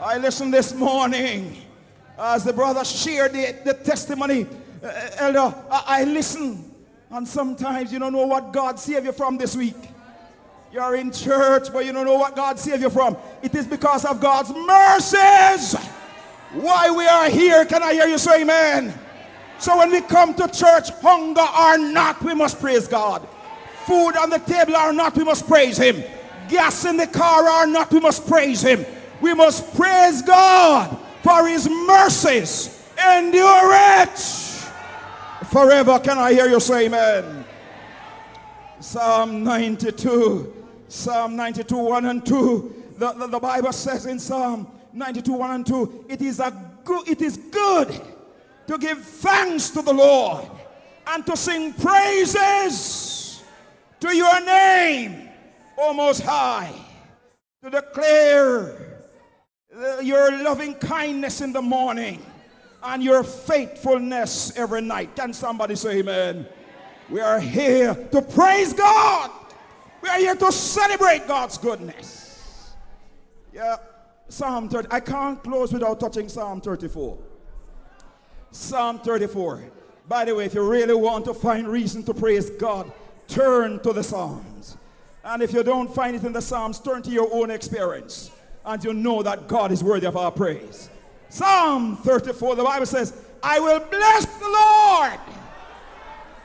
I 0.00 0.18
listened 0.18 0.52
this 0.52 0.74
morning 0.74 1.56
as 2.18 2.44
the 2.44 2.52
brother 2.52 2.84
shared 2.84 3.32
the, 3.32 3.56
the 3.64 3.72
testimony. 3.72 4.46
Uh, 4.82 5.10
elder, 5.18 5.54
I, 5.70 5.84
I 5.86 6.04
listen. 6.04 6.67
And 7.10 7.26
sometimes 7.26 7.92
you 7.92 7.98
don't 7.98 8.12
know 8.12 8.26
what 8.26 8.52
God 8.52 8.78
saved 8.78 9.06
you 9.06 9.12
from 9.12 9.38
this 9.38 9.56
week. 9.56 9.76
You're 10.70 10.96
in 10.96 11.10
church, 11.10 11.72
but 11.72 11.86
you 11.86 11.92
don't 11.92 12.04
know 12.04 12.18
what 12.18 12.36
God 12.36 12.58
saved 12.58 12.82
you 12.82 12.90
from. 12.90 13.16
It 13.42 13.54
is 13.54 13.66
because 13.66 14.04
of 14.04 14.20
God's 14.20 14.50
mercies 14.50 15.74
why 16.52 16.90
we 16.90 17.06
are 17.06 17.30
here. 17.30 17.64
Can 17.64 17.82
I 17.82 17.94
hear 17.94 18.06
you 18.06 18.18
say 18.18 18.42
amen? 18.42 18.92
So 19.58 19.76
when 19.78 19.90
we 19.90 20.02
come 20.02 20.34
to 20.34 20.46
church, 20.48 20.90
hunger 21.00 21.40
or 21.40 21.78
not, 21.78 22.22
we 22.22 22.34
must 22.34 22.60
praise 22.60 22.86
God. 22.86 23.26
Food 23.86 24.16
on 24.16 24.28
the 24.28 24.38
table 24.38 24.76
or 24.76 24.92
not, 24.92 25.16
we 25.16 25.24
must 25.24 25.46
praise 25.46 25.78
Him. 25.78 26.02
Gas 26.48 26.84
in 26.84 26.96
the 26.98 27.06
car 27.06 27.48
or 27.48 27.66
not, 27.66 27.90
we 27.90 28.00
must 28.00 28.26
praise 28.28 28.62
Him. 28.62 28.84
We 29.20 29.32
must 29.34 29.74
praise 29.74 30.20
God 30.22 30.96
for 31.22 31.48
His 31.48 31.68
mercies. 31.68 32.74
Endure 32.98 33.70
it 34.02 34.47
forever. 35.46 35.98
Can 35.98 36.18
I 36.18 36.32
hear 36.32 36.46
you 36.46 36.60
say 36.60 36.86
amen? 36.86 37.44
Psalm 38.80 39.44
92. 39.44 40.54
Psalm 40.88 41.36
92, 41.36 41.76
1 41.76 42.06
and 42.06 42.26
2. 42.26 42.84
The, 42.96 43.12
the, 43.12 43.26
the, 43.26 43.38
Bible 43.38 43.72
says 43.72 44.06
in 44.06 44.18
Psalm 44.18 44.66
92, 44.92 45.32
1 45.32 45.50
and 45.50 45.66
2, 45.66 46.06
it 46.08 46.22
is, 46.22 46.40
a 46.40 46.52
good, 46.84 47.08
it 47.08 47.20
is 47.20 47.36
good 47.36 48.00
to 48.66 48.78
give 48.78 49.04
thanks 49.04 49.70
to 49.70 49.82
the 49.82 49.92
Lord 49.92 50.46
and 51.06 51.24
to 51.26 51.36
sing 51.36 51.72
praises 51.74 53.42
to 54.00 54.16
your 54.16 54.40
name, 54.44 55.28
O 55.78 55.92
Most 55.92 56.22
High, 56.22 56.72
to 57.62 57.70
declare 57.70 59.00
uh, 59.76 60.00
your 60.00 60.42
loving 60.42 60.74
kindness 60.74 61.40
in 61.40 61.52
the 61.52 61.62
morning 61.62 62.24
and 62.82 63.02
your 63.02 63.22
faithfulness 63.24 64.56
every 64.56 64.80
night. 64.80 65.14
Can 65.16 65.32
somebody 65.32 65.74
say 65.74 65.98
amen? 65.98 66.46
We 67.10 67.20
are 67.20 67.40
here 67.40 67.94
to 67.94 68.22
praise 68.22 68.72
God. 68.72 69.30
We 70.02 70.08
are 70.08 70.18
here 70.18 70.36
to 70.36 70.52
celebrate 70.52 71.26
God's 71.26 71.58
goodness. 71.58 72.72
Yeah, 73.52 73.76
Psalm 74.28 74.68
30. 74.68 74.88
I 74.90 75.00
can't 75.00 75.42
close 75.42 75.72
without 75.72 75.98
touching 75.98 76.28
Psalm 76.28 76.60
34. 76.60 77.18
Psalm 78.50 78.98
34. 79.00 79.64
By 80.06 80.24
the 80.24 80.34
way, 80.34 80.44
if 80.44 80.54
you 80.54 80.68
really 80.68 80.94
want 80.94 81.24
to 81.26 81.34
find 81.34 81.68
reason 81.68 82.02
to 82.04 82.14
praise 82.14 82.50
God, 82.50 82.90
turn 83.26 83.80
to 83.80 83.92
the 83.92 84.02
Psalms. 84.02 84.76
And 85.24 85.42
if 85.42 85.52
you 85.52 85.62
don't 85.62 85.92
find 85.92 86.16
it 86.16 86.24
in 86.24 86.32
the 86.32 86.40
Psalms, 86.40 86.78
turn 86.78 87.02
to 87.02 87.10
your 87.10 87.28
own 87.32 87.50
experience. 87.50 88.30
And 88.64 88.82
you 88.82 88.92
know 88.92 89.22
that 89.22 89.48
God 89.48 89.72
is 89.72 89.82
worthy 89.82 90.06
of 90.06 90.16
our 90.16 90.30
praise. 90.30 90.88
Psalm 91.28 91.96
34, 91.96 92.56
the 92.56 92.64
Bible 92.64 92.86
says, 92.86 93.14
I 93.42 93.60
will 93.60 93.80
bless 93.80 94.24
the 94.24 94.48
Lord 94.48 95.20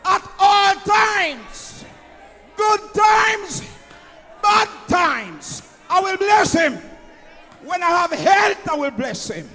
at 0.06 0.32
all 0.40 0.76
times. 0.76 1.86
Good 2.56 2.82
times, 2.94 3.64
bad 4.42 4.70
times. 4.88 5.62
I 5.90 6.02
will 6.02 6.18
bless 6.18 6.54
him. 6.54 6.78
When 7.64 7.82
I 7.82 7.90
have 7.90 8.12
health, 8.12 8.70
I 8.70 8.76
will 8.76 8.92
bless 8.92 9.30
him. 9.30 9.50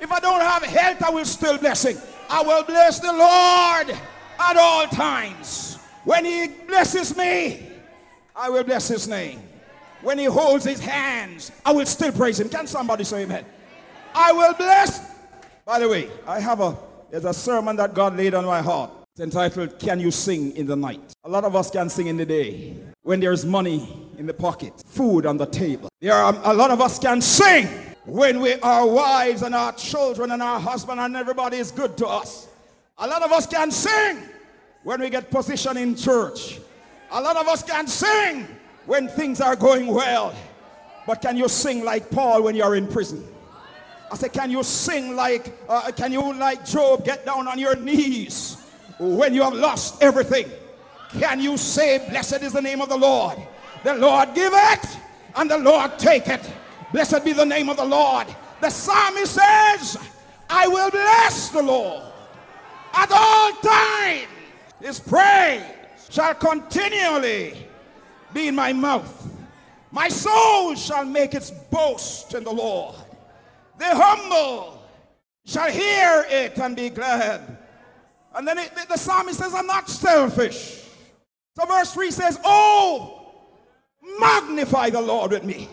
If 0.00 0.10
I 0.10 0.18
don't 0.20 0.40
have 0.40 0.62
health, 0.64 1.02
I 1.02 1.10
will 1.10 1.24
still 1.24 1.58
bless 1.58 1.84
him. 1.84 1.96
I 2.28 2.42
will 2.42 2.64
bless 2.64 2.98
the 2.98 3.12
Lord 3.12 3.98
at 4.38 4.56
all 4.56 4.86
times. 4.88 5.78
When 6.04 6.24
he 6.24 6.48
blesses 6.66 7.16
me, 7.16 7.68
I 8.34 8.50
will 8.50 8.64
bless 8.64 8.88
his 8.88 9.06
name. 9.06 9.40
When 10.00 10.18
he 10.18 10.24
holds 10.24 10.64
his 10.64 10.80
hands, 10.80 11.52
I 11.64 11.72
will 11.72 11.86
still 11.86 12.10
praise 12.10 12.40
him. 12.40 12.48
Can 12.48 12.66
somebody 12.66 13.04
say 13.04 13.22
amen? 13.22 13.44
I 14.14 14.32
will 14.32 14.54
bless. 14.54 15.14
By 15.64 15.78
the 15.78 15.88
way, 15.88 16.10
I 16.26 16.40
have 16.40 16.60
a 16.60 16.76
there's 17.10 17.26
a 17.26 17.34
sermon 17.34 17.76
that 17.76 17.92
God 17.92 18.16
laid 18.16 18.32
on 18.32 18.46
my 18.46 18.62
heart. 18.62 18.90
It's 19.12 19.20
entitled 19.20 19.78
Can 19.78 20.00
You 20.00 20.10
Sing 20.10 20.56
in 20.56 20.66
the 20.66 20.74
Night? 20.74 21.12
A 21.24 21.28
lot 21.28 21.44
of 21.44 21.54
us 21.54 21.70
can 21.70 21.90
sing 21.90 22.06
in 22.06 22.16
the 22.16 22.24
day 22.24 22.74
when 23.02 23.20
there's 23.20 23.44
money 23.44 23.86
in 24.16 24.24
the 24.24 24.32
pocket, 24.32 24.72
food 24.86 25.26
on 25.26 25.36
the 25.36 25.44
table. 25.44 25.90
There 26.00 26.14
are 26.14 26.34
a 26.44 26.54
lot 26.54 26.70
of 26.70 26.80
us 26.80 26.98
can 26.98 27.20
sing 27.20 27.66
when 28.06 28.40
we 28.40 28.54
our 28.60 28.86
wives 28.86 29.42
and 29.42 29.54
our 29.54 29.72
children 29.72 30.30
and 30.30 30.42
our 30.42 30.58
husband 30.58 31.00
and 31.00 31.14
everybody 31.14 31.58
is 31.58 31.70
good 31.70 31.98
to 31.98 32.06
us. 32.06 32.48
A 32.96 33.06
lot 33.06 33.22
of 33.22 33.30
us 33.30 33.46
can 33.46 33.70
sing 33.70 34.22
when 34.84 35.00
we 35.00 35.10
get 35.10 35.30
position 35.30 35.76
in 35.76 35.94
church. 35.94 36.60
A 37.10 37.20
lot 37.20 37.36
of 37.36 37.46
us 37.46 37.62
can 37.62 37.86
sing 37.86 38.48
when 38.86 39.06
things 39.06 39.42
are 39.42 39.56
going 39.56 39.86
well. 39.88 40.34
But 41.06 41.20
can 41.20 41.36
you 41.36 41.48
sing 41.48 41.84
like 41.84 42.10
Paul 42.10 42.42
when 42.42 42.54
you're 42.54 42.74
in 42.74 42.86
prison? 42.86 43.26
I 44.12 44.14
said, 44.14 44.34
can 44.34 44.50
you 44.50 44.62
sing 44.62 45.16
like, 45.16 45.58
uh, 45.70 45.90
can 45.90 46.12
you 46.12 46.34
like 46.34 46.66
Job 46.66 47.02
get 47.02 47.24
down 47.24 47.48
on 47.48 47.58
your 47.58 47.74
knees 47.76 48.58
when 48.98 49.32
you 49.32 49.42
have 49.42 49.54
lost 49.54 50.02
everything? 50.02 50.50
Can 51.18 51.40
you 51.40 51.56
say, 51.56 52.06
blessed 52.10 52.42
is 52.42 52.52
the 52.52 52.60
name 52.60 52.82
of 52.82 52.90
the 52.90 52.96
Lord? 52.96 53.38
The 53.84 53.94
Lord 53.94 54.34
give 54.34 54.52
it 54.54 54.98
and 55.34 55.50
the 55.50 55.56
Lord 55.56 55.98
take 55.98 56.28
it. 56.28 56.52
Blessed 56.92 57.24
be 57.24 57.32
the 57.32 57.46
name 57.46 57.70
of 57.70 57.78
the 57.78 57.86
Lord. 57.86 58.26
The 58.60 58.68
psalmist 58.68 59.34
says, 59.34 59.96
I 60.50 60.68
will 60.68 60.90
bless 60.90 61.48
the 61.48 61.62
Lord 61.62 62.02
at 62.92 63.10
all 63.10 63.52
times. 63.62 64.28
His 64.78 65.00
praise 65.00 65.62
shall 66.10 66.34
continually 66.34 67.66
be 68.34 68.48
in 68.48 68.54
my 68.54 68.74
mouth. 68.74 69.30
My 69.90 70.08
soul 70.08 70.74
shall 70.74 71.06
make 71.06 71.32
its 71.32 71.50
boast 71.50 72.34
in 72.34 72.44
the 72.44 72.52
Lord. 72.52 72.94
The 73.78 73.94
humble 73.94 74.82
shall 75.44 75.70
hear 75.70 76.24
it 76.28 76.58
and 76.58 76.76
be 76.76 76.90
glad. 76.90 77.58
And 78.34 78.46
then 78.46 78.58
it, 78.58 78.74
the, 78.74 78.86
the 78.90 78.96
psalmist 78.96 79.38
says, 79.38 79.54
I'm 79.54 79.66
not 79.66 79.88
selfish. 79.88 80.84
So 81.56 81.66
verse 81.66 81.92
3 81.92 82.10
says, 82.10 82.38
Oh, 82.44 83.32
magnify 84.18 84.90
the 84.90 85.00
Lord 85.00 85.32
with 85.32 85.44
me. 85.44 85.68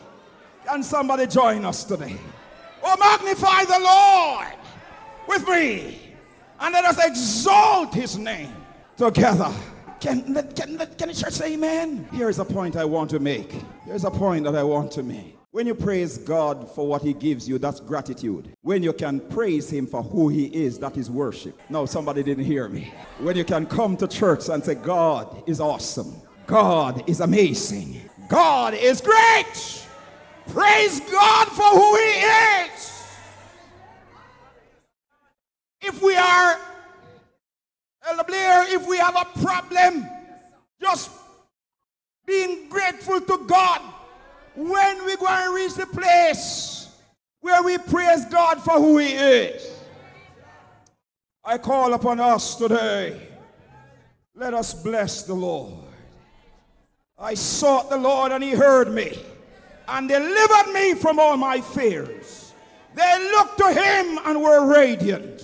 Can 0.66 0.84
somebody 0.84 1.26
join 1.28 1.66
us 1.66 1.84
today? 1.84 2.18
Oh, 2.84 2.98
magnify 2.98 3.64
the 3.66 3.80
Lord 3.80 4.48
with 5.28 5.48
me. 5.48 6.00
And 6.60 6.74
let 6.74 6.86
us 6.86 7.04
exalt 7.04 7.94
his 7.94 8.18
name 8.18 8.54
together. 8.98 9.52
Can, 10.00 10.34
can, 10.54 10.78
can 10.78 11.08
the 11.08 11.14
church 11.14 11.34
say 11.34 11.54
amen? 11.54 12.08
Here's 12.12 12.40
a 12.40 12.46
point 12.46 12.76
I 12.76 12.86
want 12.86 13.10
to 13.12 13.20
make. 13.20 13.54
Here's 13.86 14.04
a 14.04 14.12
point 14.12 14.46
that 14.46 14.56
I 14.56 14.64
want 14.64 14.92
to 14.94 15.04
make. 15.04 15.39
When 15.52 15.66
you 15.66 15.74
praise 15.74 16.20
God 16.20 16.70
for 16.76 16.88
what 16.88 17.02
He 17.02 17.12
gives 17.12 17.50
you, 17.50 17.58
that's 17.58 17.80
gratitude. 17.80 18.54
When 18.62 18.84
you 18.84 18.94
can 18.94 19.20
praise 19.20 19.68
Him 19.68 19.88
for 19.88 20.04
who 20.04 20.30
He 20.30 20.46
is, 20.46 20.78
that 20.78 20.96
is 20.96 21.10
worship. 21.10 21.60
No, 21.70 21.88
somebody 21.88 22.22
didn't 22.22 22.46
hear 22.46 22.70
me. 22.70 22.94
When 23.18 23.36
you 23.36 23.44
can 23.44 23.66
come 23.66 23.98
to 23.98 24.08
church 24.08 24.48
and 24.48 24.64
say, 24.64 24.76
God 24.76 25.44
is 25.48 25.60
awesome, 25.60 26.14
God 26.46 27.10
is 27.10 27.20
amazing, 27.20 28.00
God 28.28 28.76
is 28.76 29.02
great. 29.02 29.88
Praise 30.50 31.00
God 31.00 31.48
for 31.48 31.64
who 31.64 31.96
He 31.96 32.12
is. 32.68 33.08
If 35.82 36.00
we 36.04 36.16
are, 36.16 36.60
Elder 38.08 38.24
Blair, 38.24 38.76
if 38.76 38.88
we 38.88 38.98
have 38.98 39.16
a 39.16 39.40
problem, 39.40 40.08
just 40.80 41.10
being 42.28 42.70
grateful 42.70 43.20
to 43.20 43.46
God 43.48 43.82
when 44.60 45.06
we 45.06 45.16
go 45.16 45.28
and 45.28 45.56
reach 45.56 45.76
the 45.76 45.86
place 45.86 46.90
where 47.40 47.64
we 47.64 47.78
praise 47.78 48.26
God 48.26 48.62
for 48.62 48.74
who 48.74 48.98
He 48.98 49.14
is. 49.14 49.72
I 51.46 51.58
call 51.58 51.94
upon 51.94 52.20
us 52.20 52.56
today. 52.56 53.28
Let 54.36 54.54
us 54.54 54.74
bless 54.74 55.24
the 55.24 55.34
Lord. 55.34 55.86
I 57.18 57.36
sought 57.36 57.90
the 57.90 57.98
Lord 57.98 58.34
and 58.34 58.44
He 58.44 58.52
heard 58.52 58.92
me 58.92 59.18
and 59.88 60.10
delivered 60.10 60.74
me 60.74 60.94
from 60.94 61.20
all 61.20 61.38
my 61.38 61.62
fears. 61.62 62.54
They 62.96 63.32
looked 63.32 63.58
to 63.60 63.68
Him 63.72 64.20
and 64.26 64.42
were 64.42 64.74
radiant, 64.74 65.42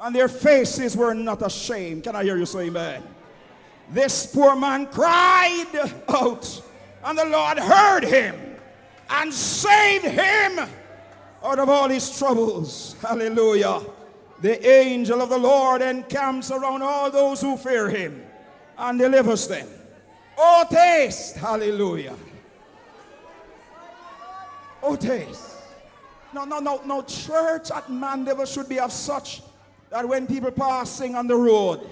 and 0.00 0.14
their 0.14 0.28
faces 0.28 0.96
were 0.96 1.14
not 1.14 1.46
ashamed. 1.46 2.02
Can 2.02 2.16
I 2.16 2.24
hear 2.24 2.36
you 2.36 2.46
say 2.46 2.66
amen? 2.66 3.02
This 3.90 4.26
poor 4.26 4.56
man 4.56 4.86
cried 4.86 5.66
out 6.08 6.62
and 7.08 7.16
the 7.16 7.24
Lord 7.24 7.58
heard 7.58 8.04
him 8.04 8.36
and 9.08 9.32
saved 9.32 10.04
him 10.04 10.58
out 11.42 11.58
of 11.58 11.70
all 11.70 11.88
his 11.88 12.18
troubles. 12.18 12.96
Hallelujah. 13.00 13.80
The 14.42 14.68
angel 14.68 15.22
of 15.22 15.30
the 15.30 15.38
Lord 15.38 15.80
encamps 15.80 16.50
around 16.50 16.82
all 16.82 17.10
those 17.10 17.40
who 17.40 17.56
fear 17.56 17.88
him 17.88 18.22
and 18.76 18.98
delivers 18.98 19.48
them. 19.48 19.66
Oh, 20.36 20.66
taste. 20.70 21.36
Hallelujah. 21.36 22.14
Oh, 24.82 24.94
taste. 24.94 25.56
No, 26.34 26.44
no, 26.44 26.58
no, 26.58 26.82
no. 26.84 27.00
Church 27.02 27.70
at 27.70 27.90
Mandeville 27.90 28.44
should 28.44 28.68
be 28.68 28.78
of 28.78 28.92
such 28.92 29.40
that 29.88 30.06
when 30.06 30.26
people 30.26 30.50
passing 30.50 31.14
on 31.14 31.26
the 31.26 31.36
road, 31.36 31.88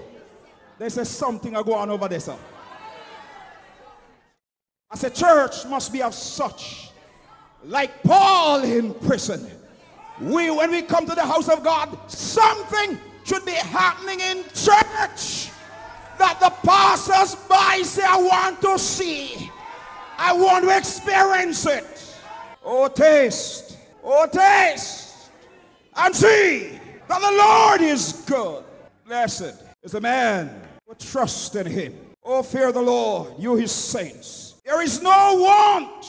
they 0.77 0.89
say 0.89 1.05
something 1.05 1.55
are 1.55 1.63
going 1.63 1.79
on 1.79 1.89
over 1.89 2.07
there, 2.07 2.19
sir. 2.19 2.37
As 4.91 5.03
a 5.03 5.09
church 5.09 5.65
must 5.65 5.91
be 5.91 6.01
of 6.01 6.13
such, 6.13 6.91
like 7.65 8.03
Paul 8.03 8.63
in 8.63 8.93
prison. 8.93 9.45
We, 10.21 10.49
when 10.49 10.71
we 10.71 10.81
come 10.81 11.05
to 11.05 11.13
the 11.13 11.25
house 11.25 11.49
of 11.49 11.63
God, 11.63 11.97
something 12.09 12.97
should 13.23 13.45
be 13.45 13.51
happening 13.51 14.19
in 14.19 14.43
church 14.53 15.51
that 16.17 16.39
the 16.39 16.51
passers 16.65 17.35
by 17.47 17.81
say, 17.83 18.03
I 18.03 18.17
want 18.17 18.61
to 18.61 18.79
see. 18.79 19.51
I 20.17 20.33
want 20.33 20.65
to 20.65 20.75
experience 20.75 21.65
it. 21.65 22.15
Oh, 22.63 22.87
taste. 22.87 23.77
Oh, 24.03 24.27
taste. 24.31 25.29
And 25.95 26.15
see 26.15 26.79
that 27.07 27.21
the 27.21 27.37
Lord 27.37 27.81
is 27.81 28.23
good. 28.25 28.63
Blessed 29.05 29.63
is 29.83 29.91
the 29.91 30.01
man 30.01 30.61
who 30.87 30.95
trusts 30.95 31.53
in 31.55 31.67
him. 31.67 31.93
Oh, 32.23 32.41
fear 32.41 32.71
the 32.71 32.81
Lord, 32.81 33.33
you 33.37 33.55
his 33.55 33.71
saints. 33.71 34.46
There 34.67 34.81
is 34.81 35.01
no 35.01 35.35
want 35.39 36.03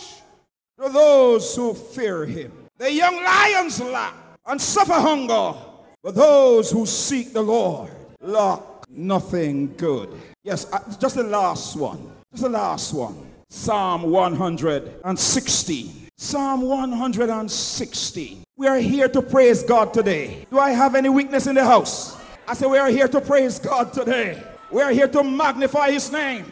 to 0.83 0.89
those 0.89 1.55
who 1.55 1.75
fear 1.75 2.27
him. 2.27 2.51
The 2.77 2.93
young 2.93 3.23
lions 3.23 3.81
lack 3.81 4.15
and 4.47 4.61
suffer 4.61 4.95
hunger, 4.95 5.55
but 6.03 6.17
those 6.17 6.69
who 6.73 6.85
seek 6.85 7.33
the 7.33 7.41
Lord 7.41 7.89
lack 8.21 8.61
nothing 8.91 9.73
good. 9.77 10.13
Yes, 10.43 10.67
uh, 10.73 10.81
just 10.99 11.15
the 11.15 11.23
last 11.23 11.77
one. 11.77 12.11
Just 12.33 12.43
the 12.43 12.49
last 12.49 12.93
one. 12.93 13.31
Psalm 13.49 14.03
116. 14.11 16.09
Psalm 16.17 16.63
116. 16.63 18.43
We 18.57 18.67
are 18.67 18.79
here 18.79 19.09
to 19.09 19.23
praise 19.23 19.63
God 19.63 19.95
today. 19.95 20.49
Do 20.51 20.59
I 20.59 20.71
have 20.71 20.97
any 20.97 21.11
weakness 21.11 21.47
in 21.47 21.55
the 21.55 21.65
house? 21.65 22.17
I 22.49 22.55
say 22.55 22.67
we 22.67 22.79
are 22.79 22.89
here 22.89 23.07
to 23.07 23.21
praise 23.21 23.61
God 23.61 23.93
today. 23.93 24.43
We 24.73 24.83
are 24.83 24.91
here 24.91 25.07
to 25.07 25.23
magnify 25.23 25.93
his 25.93 26.11
name 26.11 26.51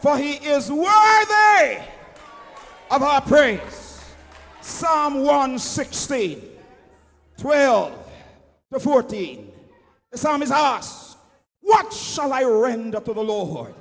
for 0.00 0.16
he 0.16 0.32
is 0.32 0.70
worthy 0.70 1.78
of 2.90 3.02
our 3.02 3.20
praise. 3.20 4.02
Psalm 4.60 5.22
116, 5.22 6.42
12 7.38 8.10
to 8.72 8.80
14. 8.80 9.52
The 10.10 10.18
psalmist 10.18 10.52
asks, 10.52 11.16
What 11.60 11.92
shall 11.92 12.32
I 12.32 12.42
render 12.42 13.00
to 13.00 13.14
the 13.14 13.22
Lord 13.22 13.74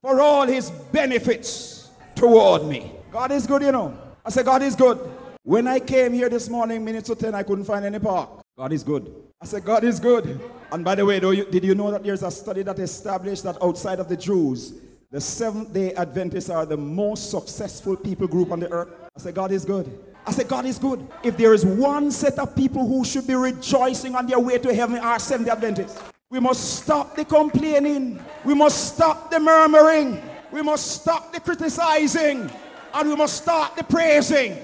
for 0.00 0.20
all 0.20 0.46
his 0.46 0.70
benefits 0.70 1.90
toward 2.14 2.64
me? 2.64 2.92
God 3.10 3.32
is 3.32 3.46
good, 3.46 3.62
you 3.62 3.72
know. 3.72 3.96
I 4.24 4.30
said, 4.30 4.44
God 4.44 4.62
is 4.62 4.76
good. 4.76 4.98
When 5.42 5.66
I 5.66 5.80
came 5.80 6.12
here 6.12 6.28
this 6.28 6.48
morning, 6.48 6.84
minutes 6.84 7.08
to 7.08 7.14
10, 7.14 7.34
I 7.34 7.42
couldn't 7.42 7.64
find 7.64 7.84
any 7.84 7.98
park. 7.98 8.28
God 8.56 8.72
is 8.72 8.82
good. 8.82 9.12
I 9.40 9.46
said, 9.46 9.64
God 9.64 9.84
is 9.84 9.98
good. 9.98 10.38
And 10.70 10.84
by 10.84 10.94
the 10.94 11.04
way, 11.04 11.18
though, 11.18 11.30
you, 11.30 11.46
did 11.46 11.64
you 11.64 11.74
know 11.74 11.90
that 11.90 12.04
there's 12.04 12.22
a 12.22 12.30
study 12.30 12.62
that 12.62 12.78
established 12.78 13.42
that 13.44 13.56
outside 13.62 13.98
of 13.98 14.08
the 14.08 14.16
Jews, 14.16 14.74
the 15.10 15.20
Seventh 15.20 15.72
day 15.72 15.92
Adventists 15.94 16.50
are 16.50 16.64
the 16.64 16.76
most 16.76 17.30
successful 17.30 17.96
people 17.96 18.28
group 18.28 18.52
on 18.52 18.60
the 18.60 18.70
earth? 18.70 18.88
I 19.16 19.20
said, 19.20 19.34
God 19.34 19.50
is 19.50 19.64
good. 19.64 19.98
I 20.24 20.30
said, 20.30 20.46
God 20.46 20.66
is 20.66 20.78
good. 20.78 21.04
If 21.24 21.36
there 21.36 21.52
is 21.52 21.64
one 21.64 22.12
set 22.12 22.38
of 22.38 22.54
people 22.54 22.86
who 22.86 23.04
should 23.04 23.26
be 23.26 23.34
rejoicing 23.34 24.14
on 24.14 24.26
their 24.26 24.38
way 24.38 24.58
to 24.58 24.72
heaven, 24.72 24.98
are 24.98 25.18
Seventh 25.18 25.48
day 25.48 25.52
Adventists. 25.52 26.00
We 26.30 26.38
must 26.38 26.76
stop 26.78 27.16
the 27.16 27.24
complaining. 27.24 28.22
We 28.44 28.54
must 28.54 28.94
stop 28.94 29.32
the 29.32 29.40
murmuring. 29.40 30.22
We 30.52 30.62
must 30.62 31.02
stop 31.02 31.32
the 31.32 31.40
criticizing. 31.40 32.48
And 32.94 33.08
we 33.08 33.16
must 33.16 33.42
start 33.42 33.76
the 33.76 33.82
praising. 33.82 34.56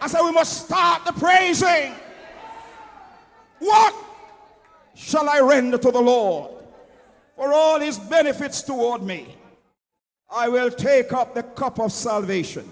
I 0.00 0.06
said, 0.06 0.22
we 0.22 0.32
must 0.32 0.64
start 0.64 1.04
the 1.04 1.12
praising. 1.12 1.92
What 3.58 3.94
shall 4.94 5.28
I 5.28 5.40
render 5.40 5.76
to 5.76 5.90
the 5.90 6.00
Lord 6.00 6.52
for 7.36 7.52
all 7.52 7.80
his 7.80 7.98
benefits 7.98 8.62
toward 8.62 9.02
me? 9.02 9.36
I 10.34 10.48
will 10.48 10.70
take 10.70 11.12
up 11.12 11.32
the 11.32 11.44
cup 11.44 11.78
of 11.78 11.92
salvation 11.92 12.68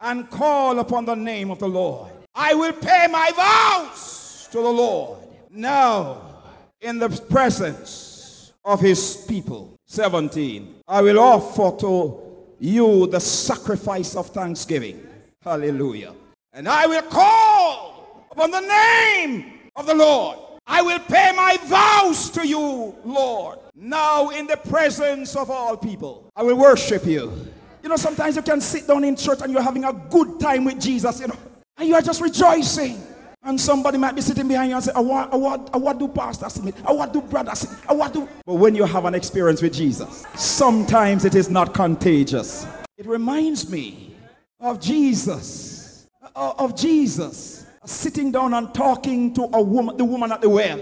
and 0.00 0.28
call 0.28 0.80
upon 0.80 1.04
the 1.04 1.14
name 1.14 1.52
of 1.52 1.60
the 1.60 1.68
Lord. 1.68 2.10
I 2.34 2.54
will 2.54 2.72
pay 2.72 3.06
my 3.08 3.30
vows 3.36 4.48
to 4.50 4.58
the 4.58 4.68
Lord 4.68 5.20
now 5.50 6.42
in 6.80 6.98
the 6.98 7.08
presence 7.08 8.52
of 8.64 8.80
his 8.80 9.24
people. 9.28 9.78
17. 9.86 10.82
I 10.88 11.02
will 11.02 11.20
offer 11.20 11.76
to 11.82 12.20
you 12.58 13.06
the 13.06 13.20
sacrifice 13.20 14.16
of 14.16 14.26
thanksgiving. 14.30 15.06
Hallelujah. 15.42 16.14
And 16.52 16.68
I 16.68 16.86
will 16.86 17.02
call 17.02 18.26
upon 18.32 18.50
the 18.50 18.60
name 18.60 19.70
of 19.76 19.86
the 19.86 19.94
Lord. 19.94 20.38
I 20.66 20.82
will 20.82 20.98
pay 20.98 21.32
my 21.32 21.56
vows 21.64 22.28
to 22.30 22.46
you, 22.46 22.94
Lord, 23.04 23.58
now 23.74 24.30
in 24.30 24.46
the 24.46 24.56
presence 24.56 25.36
of 25.36 25.50
all 25.50 25.76
people. 25.76 26.28
I 26.34 26.42
will 26.42 26.56
worship 26.56 27.06
you. 27.06 27.32
You 27.82 27.88
know, 27.88 27.96
sometimes 27.96 28.34
you 28.34 28.42
can 28.42 28.60
sit 28.60 28.86
down 28.88 29.04
in 29.04 29.14
church 29.14 29.40
and 29.42 29.52
you're 29.52 29.62
having 29.62 29.84
a 29.84 29.92
good 29.92 30.40
time 30.40 30.64
with 30.64 30.80
Jesus, 30.80 31.20
you 31.20 31.28
know, 31.28 31.36
and 31.76 31.88
you 31.88 31.94
are 31.94 32.02
just 32.02 32.20
rejoicing. 32.20 33.00
And 33.44 33.60
somebody 33.60 33.96
might 33.96 34.16
be 34.16 34.22
sitting 34.22 34.48
behind 34.48 34.70
you 34.70 34.74
and 34.74 34.84
say, 34.84 34.90
I 34.92 34.98
want, 34.98 35.32
I 35.72 35.76
want 35.76 36.00
do 36.00 36.08
pastor 36.08 36.50
see 36.50 36.62
me. 36.62 36.72
I 36.84 36.90
want 36.90 37.12
do 37.12 37.20
brother 37.20 37.54
see 37.54 37.68
I 37.88 37.92
want 37.92 38.12
do. 38.12 38.28
But 38.44 38.54
when 38.54 38.74
you 38.74 38.82
have 38.82 39.04
an 39.04 39.14
experience 39.14 39.62
with 39.62 39.72
Jesus, 39.72 40.26
sometimes 40.34 41.24
it 41.24 41.36
is 41.36 41.48
not 41.48 41.72
contagious. 41.72 42.66
It 42.98 43.06
reminds 43.06 43.70
me 43.70 44.16
of 44.58 44.80
Jesus, 44.80 46.08
uh, 46.34 46.54
of 46.58 46.74
Jesus 46.74 47.65
sitting 47.86 48.32
down 48.32 48.54
and 48.54 48.74
talking 48.74 49.32
to 49.34 49.48
a 49.52 49.62
woman, 49.62 49.96
the 49.96 50.04
woman 50.04 50.32
at 50.32 50.40
the 50.40 50.48
well. 50.48 50.80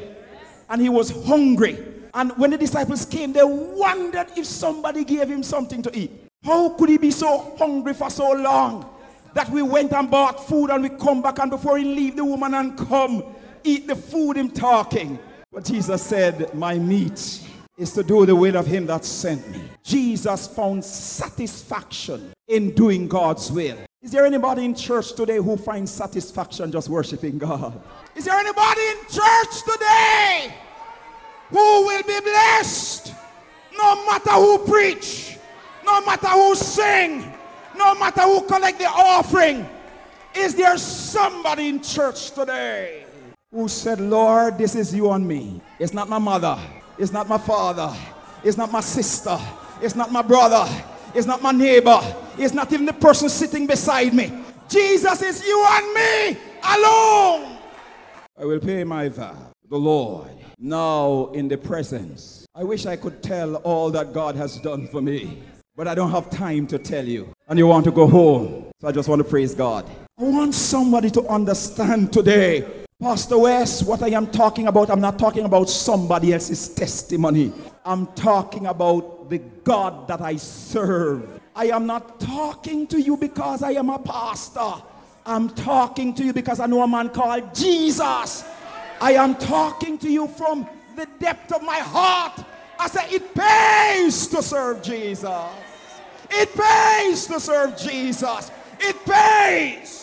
And 0.69 0.81
he 0.81 0.89
was 0.89 1.11
hungry. 1.27 1.79
And 2.15 2.33
when 2.39 2.51
the 2.51 2.59
disciples 2.59 3.05
came, 3.05 3.33
they 3.33 3.45
wondered 3.45 4.29
if 4.37 4.47
somebody 4.47 5.05
gave 5.05 5.29
him 5.29 5.43
something 5.43 5.83
to 5.83 5.99
eat. 5.99 6.11
How 6.43 6.71
could 6.71 6.89
he 6.89 6.99
be 6.99 7.11
so 7.11 7.57
hungry 7.59 7.95
for 7.95 8.11
so 8.11 8.33
long 8.33 8.89
that 9.35 9.49
we 9.51 9.63
went 9.63 9.93
and 9.93 10.11
bought 10.11 10.47
food 10.47 10.71
and 10.71 10.83
we 10.83 10.91
come 10.91 11.23
back 11.23 11.39
and 11.39 11.51
before 11.51 11.79
he 11.79 11.85
leave 11.85 12.17
the 12.17 12.25
woman 12.25 12.55
and 12.55 12.77
come 12.77 13.23
eat 13.65 13.87
the 13.87 13.97
food 13.97 14.37
him 14.37 14.51
talking? 14.51 15.19
But 15.53 15.65
Jesus 15.65 16.03
said, 16.03 16.55
My 16.55 16.79
meat 16.79 17.41
is 17.77 17.93
to 17.93 18.03
do 18.03 18.27
the 18.27 18.37
will 18.37 18.57
of 18.57 18.67
him 18.67 18.87
that 18.87 19.05
sent 19.05 19.49
me. 19.51 19.61
Jesus 19.83 20.47
found 20.47 20.85
satisfaction 20.85 22.33
in 22.49 22.75
doing 22.75 23.09
God's 23.09 23.51
will. 23.51 23.79
Is 24.05 24.11
there 24.11 24.27
anybody 24.27 24.67
in 24.67 24.75
church 24.75 25.15
today 25.15 25.39
who 25.39 25.57
finds 25.57 25.91
satisfaction 25.91 26.71
just 26.71 26.91
worshiping 26.91 27.39
God? 27.39 27.83
Is 28.15 28.27
there 28.27 28.39
anybody 28.39 28.83
in 28.83 28.99
church 29.09 29.63
today 29.63 30.55
who 31.49 31.87
will 31.87 32.03
be 32.03 32.21
blessed 32.21 33.15
no 33.73 34.05
matter 34.05 34.33
who 34.33 34.59
preach, 34.59 35.39
no 35.87 36.05
matter 36.05 36.29
who 36.29 36.55
sing, 36.55 37.33
no 37.79 37.95
matter 37.95 38.21
who 38.21 38.43
collect 38.43 38.79
the 38.79 38.85
offering? 38.85 39.67
Is 40.35 40.55
there 40.55 40.77
somebody 40.77 41.71
in 41.71 41.81
church 41.83 42.33
today 42.33 43.07
who 43.51 43.69
said, 43.69 44.03
Lord, 44.03 44.59
this 44.59 44.75
is 44.75 44.95
you 44.95 45.11
and 45.13 45.27
me? 45.27 45.63
It's 45.79 45.95
not 45.95 46.11
my 46.11 46.19
mother, 46.19 46.59
it's 46.99 47.11
not 47.11 47.27
my 47.27 47.39
father, 47.39 47.91
it's 48.43 48.59
not 48.59 48.71
my 48.71 48.83
sister, 48.83 49.39
it's 49.81 49.95
not 49.95 50.13
my 50.13 50.21
brother, 50.21 50.69
it's 51.15 51.27
not 51.27 51.43
my 51.43 51.53
neighbor. 51.53 52.01
It's 52.37 52.55
not 52.55 52.73
even 52.73 52.87
the 52.87 52.93
person 52.93 53.29
sitting 53.29 53.67
beside 53.67 54.13
me. 54.13 54.33
Jesus 54.69 55.23
is 55.23 55.47
you 55.47 55.67
and 55.69 55.95
me 55.95 56.41
alone. 56.63 57.59
I 58.37 58.45
will 58.45 58.61
pay 58.61 58.83
my 58.85 59.09
vow 59.09 59.37
the 59.71 59.77
Lord 59.77 60.31
now 60.59 61.31
in 61.35 61.49
the 61.49 61.57
presence. 61.57 62.47
I 62.55 62.65
wish 62.65 62.87
I 62.87 62.97
could 62.97 63.23
tell 63.23 63.57
all 63.57 63.91
that 63.91 64.13
God 64.13 64.37
has 64.37 64.59
done 64.59 64.87
for 64.89 65.01
me, 65.01 65.43
but 65.77 65.89
I 65.89 65.95
don't 65.95 66.11
have 66.11 66.31
time 66.31 66.67
to 66.69 66.79
tell 66.79 67.05
you. 67.05 67.33
And 67.49 67.59
you 67.59 67.67
want 67.67 67.85
to 67.85 67.91
go 67.91 68.07
home. 68.07 68.71
So 68.81 68.89
I 68.89 68.93
just 68.93 69.09
want 69.09 69.21
to 69.21 69.29
praise 69.29 69.55
God. 69.55 69.89
I 70.19 70.25
want 70.25 70.55
somebody 70.55 71.11
to 71.11 71.27
understand 71.29 72.13
today 72.13 72.85
Pastor 73.05 73.37
West, 73.37 73.87
what 73.87 74.03
I 74.03 74.09
am 74.11 74.29
talking 74.29 74.69
about, 74.69 74.89
I'm 74.89 75.01
not 75.01 75.19
talking 75.19 75.45
about 75.45 75.69
somebody 75.69 76.33
else's 76.33 76.69
testimony. 76.69 77.53
I'm 77.85 78.07
talking 78.15 78.67
about 78.67 79.14
the 79.29 79.39
God 79.39 80.09
that 80.09 80.21
I 80.21 80.37
serve. 80.37 81.41
I 81.55 81.67
am 81.67 81.87
not 81.87 82.21
talking 82.21 82.87
to 82.89 83.01
you 83.01 83.17
because 83.17 83.63
I 83.63 83.73
am 83.73 83.91
a 83.91 83.99
pastor. 83.99 84.83
I'm 85.27 85.49
talking 85.51 86.15
to 86.15 86.25
you 86.25 86.33
because 86.33 86.61
I 86.61 86.67
know 86.67 86.83
a 86.83 86.89
man 86.89 87.09
called 87.09 87.55
Jesus. 87.55 88.45
I 89.01 89.13
am 89.13 89.35
talking 89.37 89.99
to 89.99 90.11
you 90.11 90.29
from 90.29 90.67
the 90.97 91.07
depth 91.19 91.53
of 91.53 91.63
my 91.63 91.79
heart. 91.79 92.45
I 92.79 92.89
say 92.89 93.09
it 93.11 93.35
pays 93.35 94.27
to 94.29 94.43
serve 94.43 94.83
Jesus. 94.83 95.29
It 96.31 96.55
pays 96.55 97.27
to 97.27 97.41
serve 97.41 97.77
Jesus. 97.79 98.51
It 98.81 98.97
pays. 99.05 100.01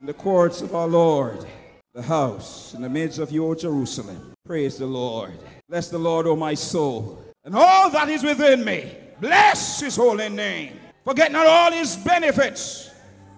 In 0.00 0.06
the 0.06 0.14
courts 0.14 0.62
of 0.62 0.74
our 0.74 0.88
Lord 0.88 1.46
the 1.94 2.00
house 2.00 2.72
in 2.72 2.80
the 2.80 2.88
midst 2.88 3.18
of 3.18 3.30
your 3.30 3.54
Jerusalem. 3.54 4.32
Praise 4.46 4.78
the 4.78 4.86
Lord. 4.86 5.38
Bless 5.68 5.90
the 5.90 5.98
Lord, 5.98 6.26
O 6.26 6.34
my 6.34 6.54
soul, 6.54 7.21
and 7.44 7.54
all 7.54 7.90
that 7.90 8.08
is 8.08 8.22
within 8.22 8.64
me. 8.64 8.96
Bless 9.20 9.80
his 9.80 9.96
holy 9.96 10.28
name. 10.28 10.78
Forget 11.04 11.32
not 11.32 11.46
all 11.46 11.72
his 11.72 11.96
benefits, 11.96 12.90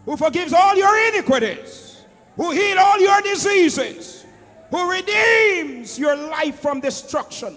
who 0.05 0.17
forgives 0.17 0.53
all 0.53 0.77
your 0.77 1.09
iniquities, 1.09 2.05
who 2.37 2.51
heals 2.51 2.79
all 2.79 3.01
your 3.01 3.21
diseases, 3.23 4.25
who 4.71 4.91
redeems 4.91 5.99
your 5.99 6.17
life 6.17 6.61
from 6.61 6.81
destruction, 6.81 7.57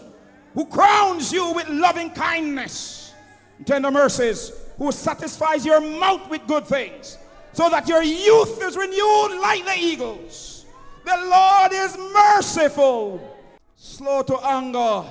who 0.54 0.66
crowns 0.66 1.32
you 1.32 1.54
with 1.54 1.68
loving 1.70 2.10
kindness 2.12 3.14
and 3.58 3.68
tender 3.68 3.92
mercies, 3.92 4.52
who 4.78 4.92
satisfies 4.92 5.66
your 5.66 5.82
mouth 5.82 6.30
with 6.30 6.46
good 6.48 6.66
things, 6.66 7.18
so 7.52 7.70
that 7.70 7.88
your 7.88 8.04
youth 8.04 8.62
is 8.62 8.78
renewed 8.78 9.40
like 9.42 9.66
the 9.66 9.76
eagles. 9.78 10.66
The 11.04 11.18
Lord 11.30 11.72
is 11.74 11.98
merciful, 12.14 13.38
slow 13.76 14.22
to 14.24 14.38
anger, 14.46 15.04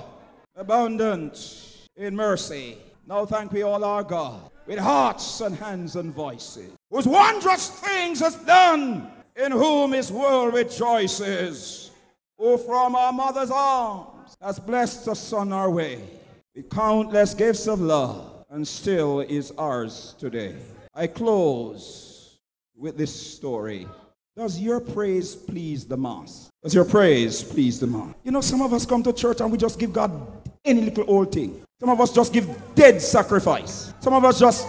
abundant 0.57 1.87
in 1.97 2.17
mercy. 2.17 2.79
Now 3.07 3.27
thank 3.27 3.53
we 3.53 3.63
all 3.63 3.85
our 3.85 4.03
God 4.03 4.51
with 4.67 4.79
hearts 4.79 5.41
and 5.43 5.55
hands 5.55 5.97
and 5.97 6.13
voices, 6.13 6.73
whose 6.91 7.07
wondrous 7.07 7.69
things 7.69 8.21
has 8.21 8.35
done, 8.37 9.07
in 9.37 9.53
whom 9.53 9.93
his 9.93 10.11
world 10.11 10.55
rejoices, 10.55 11.91
who 12.39 12.57
from 12.59 12.97
our 12.97 13.13
mother's 13.13 13.51
arms 13.51 14.37
has 14.41 14.59
blessed 14.59 15.09
us 15.09 15.33
on 15.33 15.53
our 15.53 15.71
way 15.71 16.01
with 16.55 16.71
countless 16.71 17.35
gifts 17.35 17.69
of 17.69 17.81
love, 17.81 18.45
and 18.51 18.67
still 18.67 19.21
is 19.21 19.53
ours 19.59 20.15
today. 20.19 20.57
I 20.95 21.07
close 21.07 22.39
with 22.75 22.97
this 22.97 23.15
story. 23.15 23.87
Does 24.37 24.59
your 24.59 24.81
praise 24.81 25.35
please 25.35 25.85
the 25.85 25.97
mass? 25.97 26.51
Does 26.63 26.75
your 26.75 26.85
praise 26.85 27.43
please 27.43 27.79
the 27.79 27.87
mass? 27.87 28.15
You 28.25 28.33
know, 28.33 28.41
some 28.41 28.63
of 28.63 28.73
us 28.73 28.85
come 28.85 29.03
to 29.03 29.13
church 29.13 29.41
and 29.41 29.53
we 29.53 29.59
just 29.59 29.79
give 29.79 29.93
God 29.93 30.11
any 30.67 30.83
little 30.83 31.05
old 31.07 31.33
thing. 31.33 31.63
Some 31.81 31.91
of 31.91 32.01
us 32.01 32.13
just 32.13 32.33
give 32.33 32.49
dead 32.75 33.01
sacrifice. 33.01 33.93
Some 34.01 34.15
of 34.15 34.25
us 34.25 34.39
just 34.39 34.67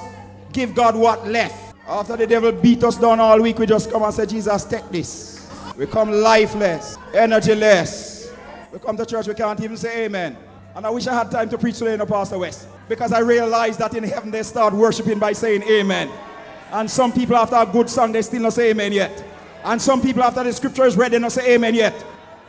give 0.53 0.75
God 0.75 0.95
what 0.95 1.27
left. 1.27 1.75
After 1.87 2.17
the 2.17 2.27
devil 2.27 2.51
beat 2.51 2.83
us 2.83 2.97
down 2.97 3.19
all 3.19 3.41
week, 3.41 3.59
we 3.59 3.65
just 3.65 3.89
come 3.89 4.03
and 4.03 4.13
say, 4.13 4.25
Jesus, 4.25 4.65
take 4.65 4.87
this. 4.89 5.49
We 5.77 5.85
come 5.85 6.11
lifeless, 6.11 6.97
energyless. 7.13 8.33
We 8.71 8.79
come 8.79 8.97
to 8.97 9.05
church, 9.05 9.27
we 9.27 9.33
can't 9.33 9.59
even 9.61 9.77
say 9.77 10.05
amen. 10.05 10.37
And 10.75 10.85
I 10.85 10.89
wish 10.89 11.07
I 11.07 11.13
had 11.13 11.31
time 11.31 11.49
to 11.49 11.57
preach 11.57 11.77
today 11.77 11.93
in 11.93 11.99
the 11.99 12.05
Pastor 12.05 12.37
West. 12.37 12.67
Because 12.89 13.11
I 13.11 13.19
realized 13.19 13.79
that 13.79 13.95
in 13.95 14.03
heaven 14.03 14.31
they 14.31 14.43
start 14.43 14.73
worshiping 14.73 15.19
by 15.19 15.33
saying 15.33 15.63
amen. 15.63 16.09
And 16.71 16.89
some 16.89 17.13
people 17.13 17.35
after 17.35 17.55
a 17.55 17.65
good 17.65 17.89
song, 17.89 18.11
they 18.11 18.21
still 18.21 18.41
not 18.41 18.53
say 18.53 18.71
amen 18.71 18.91
yet. 18.91 19.23
And 19.63 19.81
some 19.81 20.01
people, 20.01 20.23
after 20.23 20.43
the 20.43 20.53
scripture 20.53 20.85
is 20.85 20.95
read, 20.95 21.11
they 21.11 21.19
don't 21.19 21.29
say 21.29 21.55
amen 21.55 21.75
yet. 21.75 21.93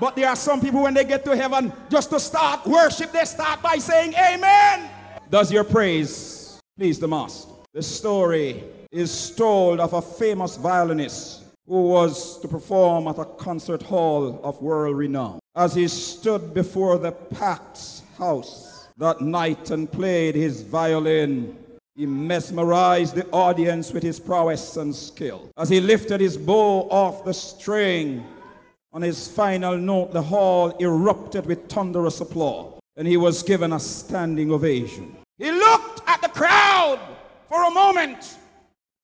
But 0.01 0.15
there 0.15 0.29
are 0.29 0.37
some 0.37 0.61
people 0.61 0.83
when 0.83 0.95
they 0.95 1.05
get 1.05 1.25
to 1.25 1.37
heaven, 1.37 1.73
just 1.91 2.11
to 2.11 2.21
start 2.21 2.67
worship, 2.67 3.11
they 3.13 3.25
start 3.25 3.63
by 3.63 3.77
saying 3.79 4.15
Amen. 4.15 4.89
Does 5.29 5.51
your 5.51 5.65
praise 5.65 6.61
please 6.77 6.99
the 6.99 7.09
Master? 7.09 7.53
The 7.75 7.83
story 7.83 8.63
is 8.91 9.31
told 9.31 9.81
of 9.81 9.93
a 9.93 10.01
famous 10.01 10.57
violinist 10.57 11.45
who 11.67 11.89
was 11.89 12.41
to 12.41 12.49
perform 12.49 13.09
at 13.09 13.19
a 13.19 13.25
concert 13.25 13.83
hall 13.83 14.41
of 14.43 14.63
world 14.63 14.97
renown. 14.97 15.39
As 15.55 15.75
he 15.75 15.89
stood 15.89 16.55
before 16.55 16.97
the 16.99 17.13
packed 17.13 18.03
house 18.17 18.89
that 18.97 19.21
night 19.21 19.71
and 19.71 19.91
played 19.91 20.35
his 20.35 20.63
violin, 20.63 21.57
he 21.95 22.07
mesmerized 22.07 23.17
the 23.17 23.27
audience 23.31 23.93
with 23.93 24.03
his 24.03 24.21
prowess 24.21 24.77
and 24.77 24.95
skill. 24.95 25.51
As 25.57 25.69
he 25.69 25.81
lifted 25.81 26.21
his 26.21 26.37
bow 26.37 26.89
off 26.91 27.25
the 27.25 27.35
string, 27.35 28.25
on 28.99 29.03
his 29.03 29.29
final 29.29 29.79
note, 29.79 30.13
the 30.13 30.21
hall 30.21 30.71
erupted 30.81 31.47
with 31.47 31.69
thunderous 31.69 32.21
applause, 32.21 32.81
and 32.97 33.07
he 33.07 33.17
was 33.17 33.45
given 33.45 33.73
a 33.73 33.79
standing 33.79 34.51
ovation. 34.51 35.17
He 35.37 35.53
looked 35.53 36.01
at 36.09 36.21
the 36.21 36.29
crowd 36.29 36.99
for 37.49 37.63
a 37.63 37.71
moment 37.71 38.37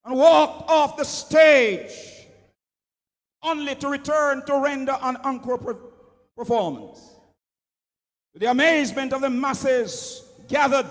and 0.05 0.17
walked 0.17 0.69
off 0.69 0.97
the 0.97 1.05
stage, 1.05 1.93
only 3.41 3.77
to 3.77 3.89
return 3.89 4.45
to 4.47 4.59
render 4.59 4.99
an 5.01 5.17
encore 5.19 5.77
performance. 6.37 6.99
To 8.33 8.41
the 8.41 8.51
amazement 8.51 9.13
of 9.13 9.21
the 9.21 9.31
masses 9.31 10.25
gathered 10.49 10.87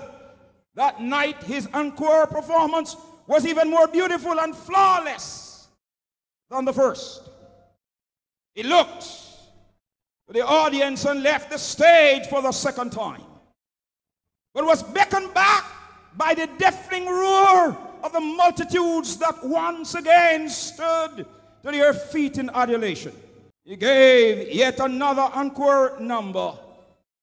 that 0.76 1.02
night, 1.02 1.44
his 1.44 1.68
encore 1.74 2.28
performance 2.28 2.96
was 3.28 3.46
even 3.46 3.70
more 3.70 3.90
beautiful 3.90 4.40
and 4.40 4.56
flawless 4.56 5.68
than 6.50 6.64
the 6.64 6.72
first. 6.72 7.32
He 8.54 8.64
looked 8.64 9.02
to 10.28 10.34
the 10.34 10.46
audience 10.46 11.06
and 11.06 11.24
left 11.24 11.52
the 11.52 11.58
stage 11.58 12.28
for 12.28 12.42
the 12.42 12.52
second 12.52 12.92
time, 12.92 13.24
but 14.54 14.66
was 14.66 14.84
beckoned 14.84 15.34
back 15.34 15.66
by 16.16 16.34
the 16.34 16.48
deafening 16.58 17.08
roar 17.08 17.78
of 18.04 18.14
the 18.14 18.20
multitudes 18.20 19.18
that 19.18 19.44
once 19.44 19.96
again 19.96 20.50
stood 20.50 21.26
to 21.64 21.72
their 21.72 21.94
feet 21.94 22.38
in 22.38 22.50
adulation. 22.54 23.14
He 23.64 23.76
gave 23.76 24.54
yet 24.54 24.80
another 24.80 25.30
encore 25.34 25.98
number, 26.00 26.54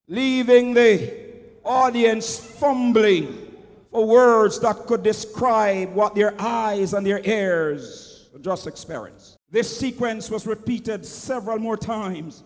leaving 0.09 0.75
the 0.75 1.31
audience 1.65 2.39
fumbling 2.39 3.55
for 3.91 4.07
words 4.07 4.59
that 4.61 4.87
could 4.87 5.03
describe 5.03 5.93
what 5.95 6.15
their 6.15 6.35
eyes 6.41 6.95
and 6.95 7.07
their 7.07 7.21
ears 7.25 8.29
just 8.41 8.67
experienced. 8.67 9.37
This 9.51 9.79
sequence 9.79 10.31
was 10.31 10.47
repeated 10.47 11.05
several 11.05 11.59
more 11.59 11.77
times 11.77 12.45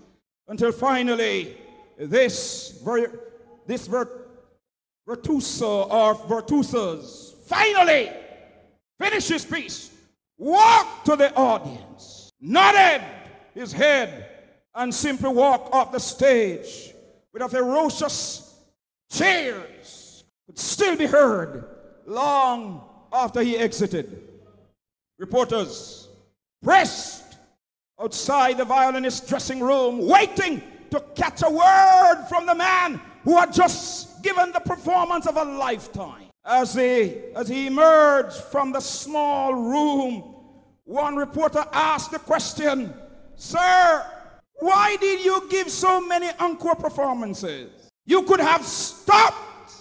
until 0.49 0.73
finally 0.73 1.57
this, 1.99 2.81
ver- 2.85 3.21
this 3.67 3.87
ver- 3.87 4.27
virtuoso 5.07 5.83
or 5.83 6.15
virtuosos 6.15 7.37
finally 7.47 8.11
finished 8.99 9.29
his 9.29 9.45
piece, 9.45 9.91
walked 10.39 11.07
to 11.07 11.17
the 11.17 11.35
audience, 11.35 12.33
nodded 12.41 13.03
his 13.55 13.73
head, 13.73 14.31
and 14.75 14.93
simply 14.95 15.29
walked 15.29 15.75
off 15.75 15.93
the 15.93 16.01
stage 16.01 16.95
with 17.33 17.43
a 17.43 17.49
ferocious 17.49 18.59
cheers. 19.11 20.25
Could 20.47 20.59
still 20.59 20.97
be 20.97 21.07
heard 21.07 21.65
long 22.07 22.83
after 23.13 23.43
he 23.43 23.57
exited. 23.57 24.23
Reporters 25.19 26.04
pressed 26.65 27.37
outside 28.01 28.57
the 28.59 28.65
violinist's 28.65 29.27
dressing 29.29 29.61
room, 29.61 30.07
waiting 30.09 30.63
to 30.91 31.01
catch 31.15 31.43
a 31.45 31.51
word 31.51 32.27
from 32.29 32.47
the 32.47 32.55
man 32.55 33.01
who 33.23 33.37
had 33.37 33.53
just 33.53 34.23
given 34.23 34.51
the 34.53 34.61
performance 34.61 35.27
of 35.27 35.37
a 35.37 35.45
lifetime. 35.45 36.25
As 36.45 36.75
he, 36.75 37.15
as 37.37 37.49
he 37.49 37.67
emerged 37.67 38.37
from 38.37 38.73
the 38.73 38.81
small 38.81 39.55
room, 39.55 40.35
one 40.85 41.17
reporter 41.17 41.65
asked 41.73 42.11
the 42.11 42.19
question, 42.19 42.93
Sir, 43.37 44.05
why 44.57 44.97
did 45.01 45.25
you 45.25 45.47
give 45.51 45.71
so 45.71 46.01
many 46.01 46.29
encore 46.39 46.75
performances? 46.75 47.71
You 48.07 48.23
could 48.23 48.41
have 48.41 48.65
stopped 48.65 49.73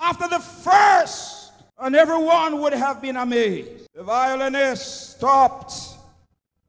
after 0.00 0.28
the 0.28 0.38
first, 0.38 1.52
and 1.78 1.94
everyone 1.94 2.60
would 2.60 2.72
have 2.72 3.02
been 3.02 3.16
amazed. 3.16 3.86
The 3.94 4.02
violinist 4.02 5.16
stopped 5.16 5.70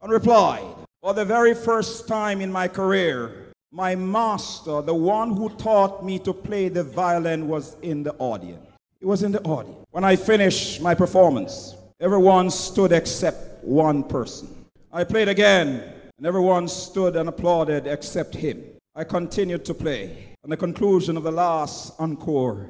and 0.07 0.13
replied, 0.13 0.63
For 1.01 1.13
the 1.13 1.25
very 1.25 1.53
first 1.53 2.07
time 2.07 2.39
in 2.39 2.49
my 2.49 2.69
career, 2.69 3.51
my 3.71 3.93
master, 3.93 4.81
the 4.81 4.93
one 4.93 5.35
who 5.35 5.49
taught 5.49 6.05
me 6.05 6.17
to 6.19 6.31
play 6.33 6.69
the 6.69 6.85
violin, 6.85 7.49
was 7.49 7.75
in 7.81 8.03
the 8.03 8.13
audience. 8.13 8.65
He 9.01 9.05
was 9.05 9.23
in 9.23 9.33
the 9.33 9.41
audience. 9.41 9.85
When 9.91 10.05
I 10.05 10.15
finished 10.15 10.81
my 10.81 10.95
performance, 10.95 11.75
everyone 11.99 12.49
stood 12.49 12.93
except 12.93 13.65
one 13.65 14.01
person. 14.01 14.47
I 14.93 15.03
played 15.03 15.27
again, 15.27 15.83
and 16.17 16.25
everyone 16.25 16.69
stood 16.69 17.17
and 17.17 17.27
applauded 17.27 17.85
except 17.85 18.33
him. 18.33 18.63
I 18.95 19.03
continued 19.03 19.65
to 19.65 19.73
play. 19.73 20.35
On 20.45 20.49
the 20.49 20.55
conclusion 20.55 21.17
of 21.17 21.23
the 21.23 21.31
last 21.31 21.93
encore, 21.99 22.69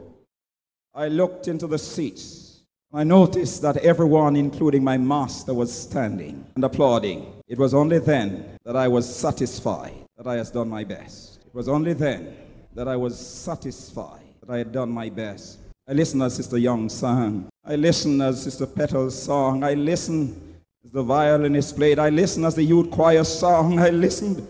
I 0.96 1.08
looked 1.10 1.48
into 1.48 1.68
the 1.68 1.78
seats 1.78 2.47
I 2.94 3.04
noticed 3.04 3.62
that 3.64 3.78
everyone, 3.78 4.38
including 4.38 4.82
my 4.82 4.98
master, 4.98 5.54
was 5.54 5.78
standing 5.78 6.46
and 6.56 6.64
applauding. 6.64 7.34
It 7.46 7.58
was 7.58 7.74
only 7.74 8.00
then 8.00 8.58
that 8.64 8.78
I 8.78 8.88
was 8.88 9.14
satisfied 9.14 10.06
that 10.16 10.26
I 10.26 10.38
had 10.38 10.54
done 10.54 10.70
my 10.70 10.86
best. 10.86 11.42
It 11.46 11.54
was 11.54 11.68
only 11.68 11.92
then 11.92 12.34
that 12.74 12.88
I 12.88 12.96
was 12.96 13.20
satisfied 13.20 14.24
that 14.40 14.50
I 14.50 14.60
had 14.60 14.72
done 14.72 14.90
my 14.90 15.10
best. 15.10 15.60
I 15.86 15.92
listened 15.94 16.24
as 16.24 16.38
Sister 16.38 16.58
Young 16.58 16.88
sang. 16.88 17.50
I 17.66 17.76
listened 17.76 18.22
as 18.22 18.44
Sister 18.44 18.66
Petal's 18.66 19.22
song. 19.22 19.66
I 19.66 19.74
listened 19.74 20.42
as 20.86 20.92
the 20.92 21.04
violinist 21.04 21.76
played. 21.76 22.00
I 22.00 22.08
listened 22.08 22.46
as 22.46 22.56
the 22.56 22.64
youth 22.64 22.90
choir 22.90 23.26
sang. 23.26 23.80
I 23.80 23.90
listened 23.90 24.48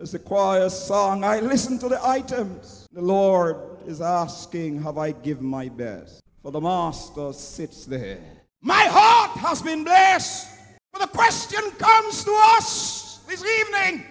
as 0.00 0.12
the 0.12 0.18
choir 0.18 0.70
sang. 0.70 1.22
I 1.22 1.40
listened 1.40 1.80
to 1.80 1.88
the 1.90 2.02
items. 2.02 2.86
The 2.92 3.02
Lord 3.02 3.56
is 3.86 4.00
asking, 4.00 4.80
Have 4.82 4.96
I 4.96 5.12
given 5.12 5.44
my 5.44 5.68
best? 5.68 6.22
For 6.48 6.52
the 6.52 6.62
Master 6.62 7.34
sits 7.34 7.84
there. 7.84 8.20
My 8.62 8.84
heart 8.84 9.32
has 9.32 9.60
been 9.60 9.84
blessed. 9.84 10.48
But 10.94 11.02
the 11.02 11.08
question 11.08 11.60
comes 11.72 12.24
to 12.24 12.34
us 12.56 13.20
this 13.28 13.44
evening, 13.44 14.02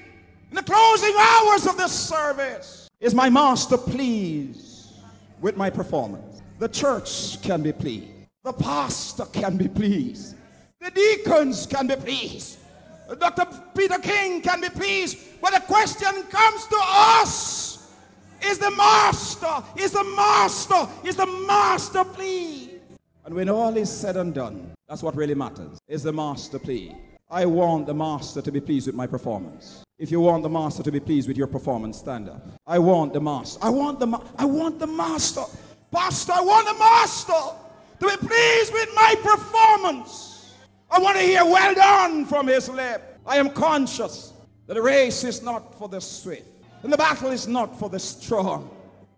in 0.51 0.55
the 0.55 0.61
closing 0.61 1.15
hours 1.19 1.65
of 1.65 1.77
this 1.77 1.91
service 1.91 2.89
Is 2.99 3.15
my 3.15 3.27
Master 3.27 3.75
pleased 3.75 4.99
with 5.41 5.57
my 5.57 5.71
performance? 5.71 6.43
The 6.59 6.69
church 6.69 7.41
can 7.41 7.63
be 7.63 7.71
pleased. 7.71 8.11
The 8.43 8.53
pastor 8.53 9.25
can 9.25 9.57
be 9.57 9.67
pleased. 9.67 10.35
The 10.79 10.91
deacons 10.91 11.65
can 11.65 11.87
be 11.87 11.95
pleased. 11.95 12.59
Dr. 13.17 13.47
Peter 13.75 13.97
King 13.97 14.43
can 14.43 14.61
be 14.61 14.69
pleased. 14.69 15.17
But 15.41 15.55
the 15.55 15.61
question 15.61 16.21
comes 16.29 16.67
to 16.67 16.77
us 16.83 17.66
is 18.41 18.57
the 18.59 18.71
master, 18.71 19.63
is 19.77 19.91
the 19.91 20.03
master, 20.03 20.87
is 21.03 21.15
the 21.15 21.25
master 21.25 22.03
please? 22.03 22.79
And 23.25 23.35
when 23.35 23.49
all 23.49 23.75
is 23.75 23.91
said 23.91 24.15
and 24.17 24.33
done, 24.33 24.71
that's 24.87 25.03
what 25.03 25.15
really 25.15 25.35
matters. 25.35 25.77
Is 25.87 26.03
the 26.03 26.13
master 26.13 26.59
please? 26.59 26.93
I 27.29 27.45
want 27.45 27.87
the 27.87 27.93
master 27.93 28.41
to 28.41 28.51
be 28.51 28.61
pleased 28.61 28.87
with 28.87 28.95
my 28.95 29.05
performance. 29.05 29.83
If 29.99 30.11
you 30.11 30.21
want 30.21 30.43
the 30.43 30.49
master 30.49 30.81
to 30.83 30.91
be 30.91 31.01
pleased 31.01 31.27
with 31.27 31.35
your 31.35 31.47
performance, 31.47 31.97
stand 31.97 32.29
up. 32.29 32.41
I 32.65 32.79
want 32.79 33.11
the 33.13 33.19
master. 33.19 33.59
I 33.61 33.69
want 33.69 33.99
the 33.99 34.07
ma- 34.07 34.23
I 34.37 34.45
want 34.45 34.79
the 34.79 34.87
master. 34.87 35.43
Pastor, 35.91 36.33
I 36.35 36.41
want 36.41 36.67
the 36.67 36.73
master 36.75 37.33
to 37.99 38.05
be 38.05 38.27
pleased 38.27 38.71
with 38.71 38.89
my 38.95 39.15
performance. 39.21 40.53
I 40.89 40.99
want 40.99 41.17
to 41.17 41.23
hear 41.23 41.43
well 41.43 41.73
done 41.75 42.25
from 42.25 42.47
his 42.47 42.69
lip. 42.69 43.19
I 43.25 43.37
am 43.37 43.49
conscious 43.49 44.31
that 44.67 44.75
the 44.75 44.81
race 44.81 45.23
is 45.25 45.41
not 45.41 45.77
for 45.77 45.89
the 45.89 45.99
swift 45.99 46.56
and 46.83 46.93
the 46.93 46.97
battle 46.97 47.31
is 47.31 47.47
not 47.47 47.77
for 47.77 47.89
the 47.89 47.99
strong, 47.99 48.69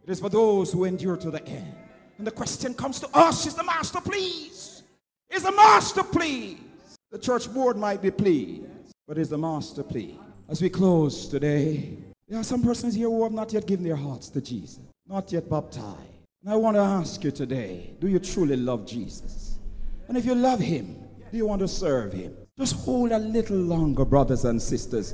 it 0.04 0.10
is 0.10 0.20
for 0.20 0.30
those 0.30 0.72
who 0.72 0.86
endure 0.86 1.18
to 1.18 1.32
the 1.32 1.46
end. 1.46 1.76
And 2.18 2.28
the 2.28 2.32
question 2.32 2.74
comes 2.74 3.00
to 3.00 3.10
us 3.14 3.46
Is 3.46 3.56
the 3.56 3.64
master 3.64 4.02
pleased? 4.02 4.84
Is 5.30 5.44
the 5.44 5.52
master 5.52 6.04
pleased? 6.04 6.62
The 7.12 7.20
church 7.20 7.52
board 7.52 7.78
might 7.78 8.02
be 8.02 8.12
pleased, 8.12 8.66
but 9.08 9.18
is 9.18 9.30
the 9.30 9.38
master 9.38 9.84
pleased? 9.84 10.20
As 10.48 10.62
we 10.62 10.70
close 10.70 11.28
today, 11.28 11.98
there 12.28 12.40
are 12.40 12.44
some 12.44 12.62
persons 12.62 12.94
here 12.94 13.08
who 13.08 13.24
have 13.24 13.32
not 13.32 13.54
yet 13.54 13.66
given 13.66 13.86
their 13.86 13.96
hearts 13.96 14.30
to 14.30 14.42
Jesus, 14.42 14.80
not 15.08 15.32
yet 15.32 15.50
baptized. 15.50 15.98
And 16.44 16.54
I 16.54 16.56
want 16.56 16.76
to 16.76 16.82
ask 16.82 17.24
you 17.24 17.32
today 17.32 17.94
do 18.00 18.08
you 18.08 18.20
truly 18.20 18.56
love 18.56 18.86
Jesus? 18.86 19.60
And 20.08 20.18
if 20.18 20.26
you 20.26 20.36
love 20.36 20.60
him, 20.60 20.96
do 21.32 21.38
you 21.38 21.46
want 21.46 21.62
to 21.62 21.68
serve 21.68 22.14
him? 22.14 22.36
Just 22.58 22.76
hold 22.76 23.12
a 23.12 23.20
little 23.20 23.58
longer, 23.58 24.06
brothers 24.06 24.46
and 24.46 24.62
sisters. 24.62 25.14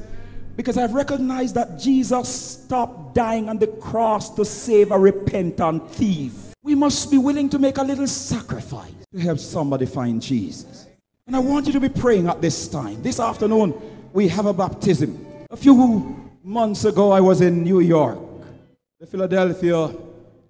Because 0.56 0.78
I've 0.78 0.94
recognized 0.94 1.56
that 1.56 1.80
Jesus 1.80 2.30
stopped 2.30 3.14
dying 3.14 3.50
on 3.50 3.60
the 3.60 3.68
cross 3.68 4.34
to 4.36 4.46
save 4.46 4.92
a 4.92 4.98
repentant 4.98 5.92
thief. 5.92 6.54
We 6.64 6.76
must 6.76 7.12
be 7.12 7.18
willing 7.18 7.50
to 7.50 7.60
make 7.60 7.78
a 7.78 7.84
little 7.84 8.08
sacrifice 8.08 8.92
to 9.14 9.20
help 9.20 9.40
somebody 9.40 9.86
find 9.86 10.22
Jesus. 10.22 10.88
And 11.28 11.36
I 11.36 11.40
want 11.40 11.68
you 11.68 11.74
to 11.74 11.80
be 11.80 11.90
praying 11.90 12.28
at 12.28 12.42
this 12.42 12.68
time. 12.68 13.02
This 13.02 13.20
afternoon, 13.20 13.74
we 14.14 14.28
have 14.30 14.46
a 14.46 14.54
baptism. 14.54 15.26
A 15.50 15.58
few 15.58 16.26
Months 16.48 16.86
ago, 16.86 17.12
I 17.12 17.22
was 17.22 17.42
in 17.42 17.64
New 17.64 17.80
York, 17.80 18.20
the 19.00 19.08
Philadelphia 19.08 19.90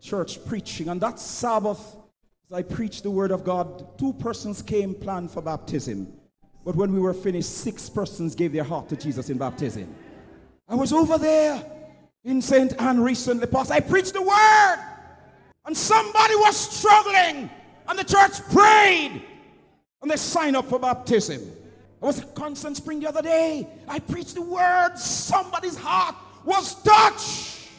church 0.02 0.44
preaching, 0.46 0.90
and 0.90 1.00
that 1.00 1.20
Sabbath, 1.20 1.80
as 1.80 2.58
I 2.58 2.64
preached 2.64 3.04
the 3.04 3.12
word 3.12 3.32
of 3.32 3.46
God, 3.46 3.98
two 3.98 4.12
persons 4.12 4.62
came 4.62 4.94
planned 4.94 5.32
for 5.32 5.42
baptism. 5.42 6.12
But 6.66 6.76
when 6.76 6.92
we 6.92 7.00
were 7.00 7.14
finished, 7.14 7.50
six 7.50 7.90
persons 7.90 8.34
gave 8.34 8.52
their 8.52 8.64
heart 8.64 8.90
to 8.90 8.98
Jesus 8.98 9.30
in 9.30 9.38
baptism. 9.38 9.94
I 10.68 10.74
was 10.74 10.92
over 10.92 11.20
there 11.20 11.64
in 12.24 12.42
St. 12.42 12.74
Ann 12.82 13.00
recently, 13.00 13.46
Pastor. 13.46 13.76
I 13.76 13.80
preached 13.82 14.14
the 14.14 14.22
word, 14.24 14.78
and 15.66 15.78
somebody 15.78 16.36
was 16.36 16.58
struggling, 16.58 17.52
and 17.88 18.00
the 18.00 18.04
church 18.04 18.42
prayed, 18.52 19.22
and 20.02 20.10
they 20.10 20.16
signed 20.16 20.56
up 20.56 20.66
for 20.66 20.80
baptism. 20.80 21.40
I 22.02 22.06
was 22.08 22.20
at 22.22 22.34
Constant 22.34 22.78
Spring 22.78 23.00
the 23.00 23.10
other 23.10 23.22
day. 23.22 23.68
I 23.88 24.00
preached 24.00 24.34
the 24.34 24.42
word, 24.42 24.98
somebody's 24.98 25.78
heart 25.78 26.16
was 26.44 26.82
touched. 26.82 27.70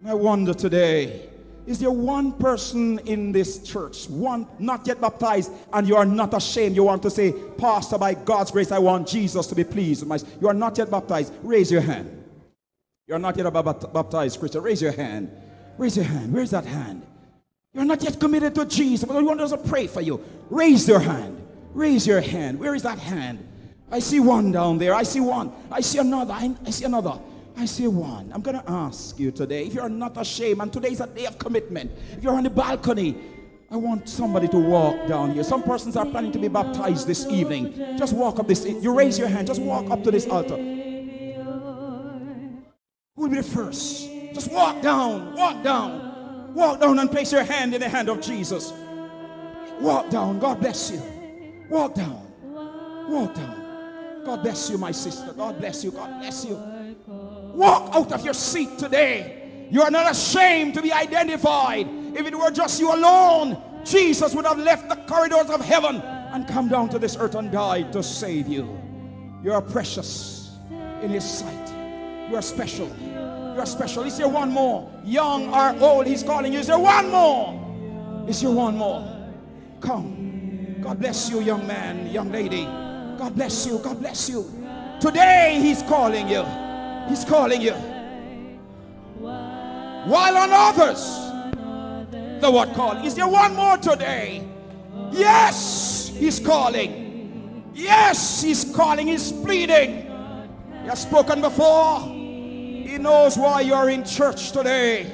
And 0.00 0.10
I 0.10 0.14
wonder 0.14 0.54
today, 0.54 1.28
is 1.68 1.78
there 1.78 1.90
one 1.90 2.32
person 2.32 2.98
in 3.00 3.30
this 3.30 3.62
church, 3.62 4.08
one 4.08 4.46
not 4.58 4.86
yet 4.86 5.02
baptized, 5.02 5.52
and 5.70 5.86
you 5.86 5.96
are 5.96 6.06
not 6.06 6.32
ashamed? 6.32 6.74
You 6.74 6.84
want 6.84 7.02
to 7.02 7.10
say, 7.10 7.34
Pastor, 7.58 7.98
by 7.98 8.14
God's 8.14 8.50
grace, 8.50 8.72
I 8.72 8.78
want 8.78 9.06
Jesus 9.06 9.46
to 9.48 9.54
be 9.54 9.64
pleased. 9.64 10.06
You 10.40 10.48
are 10.48 10.54
not 10.54 10.78
yet 10.78 10.90
baptized. 10.90 11.30
Raise 11.42 11.70
your 11.70 11.82
hand. 11.82 12.24
You 13.06 13.16
are 13.16 13.18
not 13.18 13.36
yet 13.36 13.52
baptized, 13.52 14.40
Christian. 14.40 14.62
Raise 14.62 14.80
your 14.80 14.92
hand. 14.92 15.30
Raise 15.76 15.94
your 15.94 16.06
hand. 16.06 16.32
Where's 16.32 16.52
that 16.52 16.64
hand? 16.64 17.06
You're 17.74 17.84
not 17.84 18.02
yet 18.02 18.18
committed 18.18 18.54
to 18.54 18.64
Jesus, 18.64 19.06
but 19.06 19.18
I 19.18 19.22
want 19.22 19.42
us 19.42 19.50
to 19.50 19.58
pray 19.58 19.88
for 19.88 20.00
you. 20.00 20.24
Raise 20.48 20.88
your 20.88 21.00
hand. 21.00 21.46
Raise 21.74 22.06
your 22.06 22.22
hand. 22.22 22.58
Where 22.58 22.74
is 22.74 22.82
that 22.84 22.98
hand? 22.98 23.46
I 23.90 23.98
see 23.98 24.20
one 24.20 24.52
down 24.52 24.78
there. 24.78 24.94
I 24.94 25.02
see 25.02 25.20
one. 25.20 25.52
I 25.70 25.82
see 25.82 25.98
another. 25.98 26.32
I, 26.32 26.54
I 26.64 26.70
see 26.70 26.86
another. 26.86 27.18
I 27.58 27.64
say 27.64 27.88
one. 27.88 28.30
I'm 28.32 28.40
going 28.40 28.56
to 28.56 28.70
ask 28.70 29.18
you 29.18 29.32
today 29.32 29.66
if 29.66 29.74
you're 29.74 29.88
not 29.88 30.16
ashamed, 30.16 30.60
and 30.60 30.72
today 30.72 30.92
is 30.92 31.00
a 31.00 31.08
day 31.08 31.26
of 31.26 31.40
commitment. 31.40 31.90
If 32.12 32.22
you're 32.22 32.34
on 32.34 32.44
the 32.44 32.50
balcony, 32.50 33.16
I 33.68 33.76
want 33.76 34.08
somebody 34.08 34.46
to 34.48 34.58
walk 34.58 35.08
down 35.08 35.32
here. 35.32 35.42
Some 35.42 35.64
persons 35.64 35.96
are 35.96 36.06
planning 36.06 36.30
to 36.32 36.38
be 36.38 36.46
baptized 36.46 37.08
this 37.08 37.26
evening. 37.26 37.98
Just 37.98 38.12
walk 38.12 38.38
up 38.38 38.46
this. 38.46 38.64
You 38.64 38.94
raise 38.94 39.18
your 39.18 39.26
hand. 39.26 39.48
Just 39.48 39.60
walk 39.60 39.90
up 39.90 40.04
to 40.04 40.12
this 40.12 40.28
altar. 40.28 40.56
Who 40.56 40.62
will 43.16 43.28
be 43.28 43.38
the 43.38 43.42
first? 43.42 44.08
Just 44.32 44.52
walk 44.52 44.80
down. 44.80 45.34
Walk 45.34 45.64
down. 45.64 46.54
Walk 46.54 46.80
down 46.80 47.00
and 47.00 47.10
place 47.10 47.32
your 47.32 47.42
hand 47.42 47.74
in 47.74 47.80
the 47.80 47.88
hand 47.88 48.08
of 48.08 48.20
Jesus. 48.20 48.72
Walk 49.80 50.10
down. 50.10 50.38
God 50.38 50.60
bless 50.60 50.92
you. 50.92 51.02
Walk 51.68 51.96
down. 51.96 52.22
Walk 53.08 53.34
down. 53.34 54.22
God 54.24 54.44
bless 54.44 54.70
you, 54.70 54.78
my 54.78 54.92
sister. 54.92 55.32
God 55.32 55.58
bless 55.58 55.82
you. 55.82 55.90
God 55.90 56.20
bless 56.20 56.44
you. 56.44 56.77
Walk 57.58 57.92
out 57.92 58.12
of 58.12 58.24
your 58.24 58.34
seat 58.34 58.78
today. 58.78 59.66
You 59.68 59.82
are 59.82 59.90
not 59.90 60.08
ashamed 60.08 60.74
to 60.74 60.80
be 60.80 60.92
identified. 60.92 61.88
If 62.14 62.24
it 62.24 62.38
were 62.38 62.52
just 62.52 62.78
you 62.78 62.94
alone, 62.94 63.60
Jesus 63.84 64.32
would 64.32 64.46
have 64.46 64.60
left 64.60 64.88
the 64.88 64.94
corridors 64.94 65.50
of 65.50 65.60
heaven 65.60 65.96
and 65.96 66.46
come 66.46 66.68
down 66.68 66.88
to 66.90 67.00
this 67.00 67.16
earth 67.16 67.34
and 67.34 67.50
died 67.50 67.92
to 67.94 68.02
save 68.02 68.46
you. 68.46 68.78
You 69.42 69.52
are 69.52 69.60
precious 69.60 70.52
in 71.02 71.10
His 71.10 71.24
sight. 71.24 71.68
You 72.30 72.36
are 72.36 72.42
special. 72.42 72.86
You 73.00 73.58
are 73.58 73.66
special. 73.66 74.04
Is 74.04 74.16
there 74.18 74.28
one 74.28 74.52
more? 74.52 74.88
Young 75.04 75.52
or 75.52 75.76
old, 75.82 76.06
He's 76.06 76.22
calling 76.22 76.52
you. 76.52 76.60
Is 76.60 76.68
there 76.68 76.78
one 76.78 77.10
more? 77.10 78.24
Is 78.28 78.40
there 78.40 78.52
one 78.52 78.76
more? 78.76 79.02
Come. 79.80 80.76
God 80.80 81.00
bless 81.00 81.28
you, 81.28 81.40
young 81.40 81.66
man, 81.66 82.06
young 82.06 82.30
lady. 82.30 82.66
God 83.18 83.34
bless 83.34 83.66
you. 83.66 83.80
God 83.80 83.98
bless 83.98 84.30
you. 84.30 84.44
Today, 85.00 85.58
He's 85.60 85.82
calling 85.82 86.28
you. 86.28 86.67
He's 87.08 87.24
calling 87.24 87.60
you. 87.60 87.74
While 89.20 90.36
on 90.36 90.50
others, 90.52 91.02
the 92.40 92.50
word 92.50 92.72
call. 92.74 93.04
Is 93.04 93.14
there 93.14 93.28
one 93.28 93.54
more 93.54 93.76
today? 93.76 94.46
Yes, 95.10 96.12
He's 96.14 96.38
calling. 96.38 97.64
Yes, 97.74 98.42
He's 98.42 98.64
calling. 98.74 99.06
He's 99.08 99.32
pleading. 99.32 100.06
He 100.82 100.88
has 100.88 101.02
spoken 101.02 101.40
before. 101.40 102.00
He 102.00 102.96
knows 102.98 103.36
why 103.36 103.60
you're 103.62 103.90
in 103.90 104.04
church 104.04 104.52
today, 104.52 105.10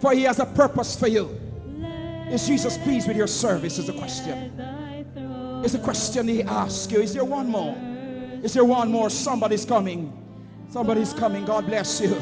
for 0.00 0.12
He 0.12 0.22
has 0.22 0.38
a 0.38 0.46
purpose 0.46 0.98
for 0.98 1.08
you. 1.08 1.40
Is 2.30 2.46
Jesus 2.46 2.76
pleased 2.78 3.08
with 3.08 3.16
your 3.16 3.26
service? 3.26 3.78
Is 3.78 3.86
the 3.86 3.92
question. 3.94 4.52
Is 5.64 5.72
the 5.72 5.78
question 5.78 6.28
He 6.28 6.42
asks 6.42 6.92
you. 6.92 7.00
Is 7.00 7.14
there 7.14 7.24
one 7.24 7.48
more? 7.48 7.76
Is 8.42 8.52
there 8.54 8.64
one 8.64 8.92
more? 8.92 9.10
Somebody's 9.10 9.64
coming. 9.64 10.12
Somebody's 10.70 11.14
coming. 11.14 11.46
God 11.46 11.66
bless 11.66 12.00
you. 12.00 12.14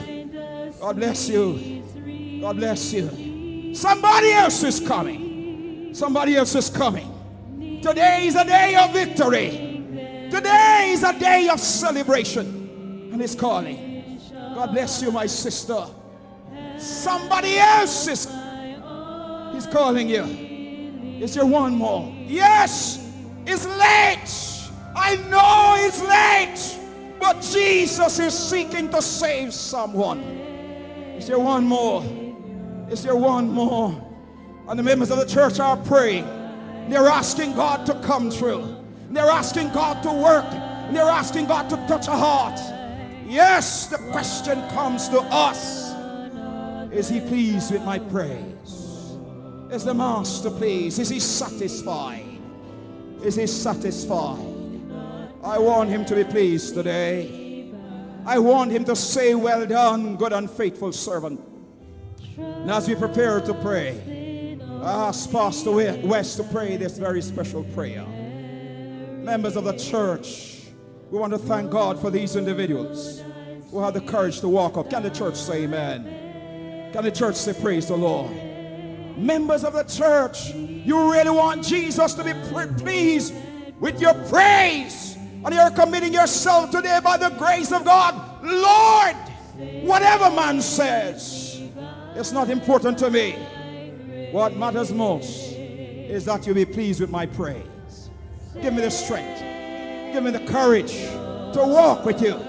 God 0.80 0.96
bless 0.96 1.28
you. 1.28 1.82
God 2.40 2.56
bless 2.56 2.92
you. 2.92 3.74
Somebody 3.74 4.30
else 4.30 4.62
is 4.62 4.78
coming. 4.78 5.92
Somebody 5.92 6.36
else 6.36 6.54
is 6.54 6.70
coming. 6.70 7.80
Today 7.82 8.26
is 8.26 8.36
a 8.36 8.44
day 8.44 8.76
of 8.76 8.92
victory. 8.92 10.28
Today 10.30 10.90
is 10.92 11.02
a 11.02 11.18
day 11.18 11.48
of 11.48 11.58
celebration. 11.58 13.10
And 13.12 13.20
He's 13.20 13.34
calling. 13.34 14.20
God 14.54 14.72
bless 14.72 15.02
you, 15.02 15.10
my 15.10 15.26
sister. 15.26 15.84
Somebody 16.78 17.58
else 17.58 18.06
is 18.06 18.28
He's 19.54 19.66
calling 19.66 20.08
you. 20.08 20.22
Is 21.20 21.34
there 21.34 21.46
one 21.46 21.74
more? 21.74 22.14
Yes, 22.26 23.12
it's 23.44 23.66
late. 23.66 24.70
I 24.94 25.16
know 25.30 25.74
it's 25.78 26.00
late. 26.02 26.85
But 27.18 27.40
Jesus 27.40 28.18
is 28.18 28.36
seeking 28.36 28.90
to 28.90 29.02
save 29.02 29.52
someone. 29.54 30.20
Is 31.16 31.26
there 31.26 31.38
one 31.38 31.64
more? 31.64 32.04
Is 32.90 33.02
there 33.02 33.16
one 33.16 33.50
more? 33.50 34.02
And 34.68 34.78
the 34.78 34.82
members 34.82 35.10
of 35.10 35.18
the 35.18 35.26
church 35.26 35.60
are 35.60 35.76
praying. 35.76 36.24
They're 36.88 37.08
asking 37.08 37.54
God 37.54 37.86
to 37.86 37.94
come 38.00 38.30
through. 38.30 38.76
They're 39.10 39.30
asking 39.30 39.70
God 39.72 40.02
to 40.02 40.12
work. 40.12 40.50
They're 40.92 41.02
asking 41.02 41.46
God 41.46 41.68
to 41.70 41.76
touch 41.88 42.06
a 42.06 42.12
heart. 42.12 42.60
Yes, 43.26 43.86
the 43.86 43.98
question 44.12 44.60
comes 44.70 45.08
to 45.08 45.20
us. 45.20 45.92
Is 46.92 47.08
he 47.08 47.20
pleased 47.20 47.72
with 47.72 47.82
my 47.82 47.98
praise? 47.98 49.16
Is 49.70 49.84
the 49.84 49.94
master 49.94 50.50
pleased? 50.50 50.98
Is 51.00 51.08
he 51.08 51.18
satisfied? 51.18 52.38
Is 53.22 53.34
he 53.34 53.46
satisfied? 53.46 54.55
I 55.46 55.58
want 55.58 55.90
him 55.90 56.04
to 56.06 56.16
be 56.16 56.24
pleased 56.24 56.74
today. 56.74 57.70
I 58.26 58.36
want 58.40 58.72
him 58.72 58.84
to 58.86 58.96
say, 58.96 59.36
Well 59.36 59.64
done, 59.64 60.16
good 60.16 60.32
and 60.32 60.50
faithful 60.50 60.90
servant. 60.90 61.40
And 62.36 62.68
as 62.68 62.88
we 62.88 62.96
prepare 62.96 63.40
to 63.40 63.54
pray, 63.54 64.58
I 64.82 65.06
ask 65.06 65.30
Pastor 65.30 65.70
West 65.70 66.38
to 66.38 66.42
pray 66.42 66.76
this 66.76 66.98
very 66.98 67.22
special 67.22 67.62
prayer. 67.62 68.04
Members 68.04 69.54
of 69.54 69.62
the 69.62 69.74
church, 69.74 70.62
we 71.12 71.18
want 71.20 71.32
to 71.32 71.38
thank 71.38 71.70
God 71.70 72.00
for 72.00 72.10
these 72.10 72.34
individuals 72.34 73.22
who 73.70 73.80
have 73.80 73.94
the 73.94 74.00
courage 74.00 74.40
to 74.40 74.48
walk 74.48 74.76
up. 74.76 74.90
Can 74.90 75.04
the 75.04 75.10
church 75.10 75.36
say 75.36 75.62
amen? 75.62 76.90
Can 76.92 77.04
the 77.04 77.12
church 77.12 77.36
say 77.36 77.52
praise 77.52 77.86
the 77.86 77.96
Lord? 77.96 78.32
Members 79.16 79.62
of 79.62 79.74
the 79.74 79.84
church, 79.84 80.52
you 80.54 81.12
really 81.12 81.30
want 81.30 81.64
Jesus 81.64 82.14
to 82.14 82.24
be 82.24 82.34
pleased 82.78 83.32
with 83.78 84.00
your 84.00 84.14
praise 84.28 85.15
and 85.46 85.54
you're 85.54 85.70
committing 85.70 86.12
yourself 86.12 86.72
today 86.72 86.98
by 87.02 87.16
the 87.16 87.28
grace 87.30 87.70
of 87.70 87.84
God, 87.84 88.42
Lord, 88.42 89.14
whatever 89.84 90.28
man 90.28 90.60
says, 90.60 91.62
it's 92.16 92.32
not 92.32 92.50
important 92.50 92.98
to 92.98 93.10
me. 93.10 93.36
What 94.32 94.56
matters 94.56 94.92
most 94.92 95.52
is 95.52 96.24
that 96.24 96.48
you 96.48 96.54
be 96.54 96.64
pleased 96.64 97.00
with 97.00 97.10
my 97.10 97.26
praise. 97.26 98.10
Give 98.60 98.74
me 98.74 98.80
the 98.80 98.90
strength, 98.90 99.40
give 100.12 100.24
me 100.24 100.32
the 100.32 100.44
courage 100.46 100.94
to 100.94 101.62
walk 101.64 102.04
with 102.04 102.20
you, 102.20 102.40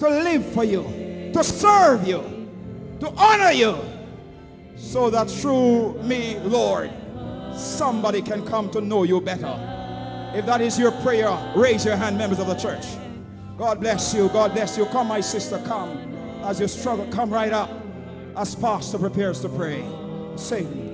to 0.00 0.08
live 0.08 0.44
for 0.46 0.64
you, 0.64 0.82
to 1.32 1.44
serve 1.44 2.04
you, 2.04 2.48
to 2.98 3.10
honor 3.10 3.52
you, 3.52 3.78
so 4.74 5.08
that 5.08 5.30
through 5.30 6.02
me, 6.02 6.36
Lord, 6.40 6.90
somebody 7.54 8.22
can 8.22 8.44
come 8.44 8.70
to 8.70 8.80
know 8.80 9.04
you 9.04 9.20
better. 9.20 9.69
If 10.34 10.46
that 10.46 10.60
is 10.60 10.78
your 10.78 10.92
prayer, 11.02 11.36
raise 11.56 11.84
your 11.84 11.96
hand, 11.96 12.16
members 12.16 12.38
of 12.38 12.46
the 12.46 12.54
church. 12.54 12.86
God 13.58 13.80
bless 13.80 14.14
you. 14.14 14.28
God 14.28 14.52
bless 14.52 14.78
you. 14.78 14.86
Come, 14.86 15.08
my 15.08 15.20
sister, 15.20 15.60
come. 15.66 15.98
As 16.42 16.60
you 16.60 16.68
struggle, 16.68 17.06
come 17.08 17.30
right 17.30 17.52
up 17.52 17.70
as 18.36 18.54
pastor 18.54 18.98
prepares 18.98 19.40
to 19.40 19.48
pray. 19.48 19.84
Sing. 20.36 20.89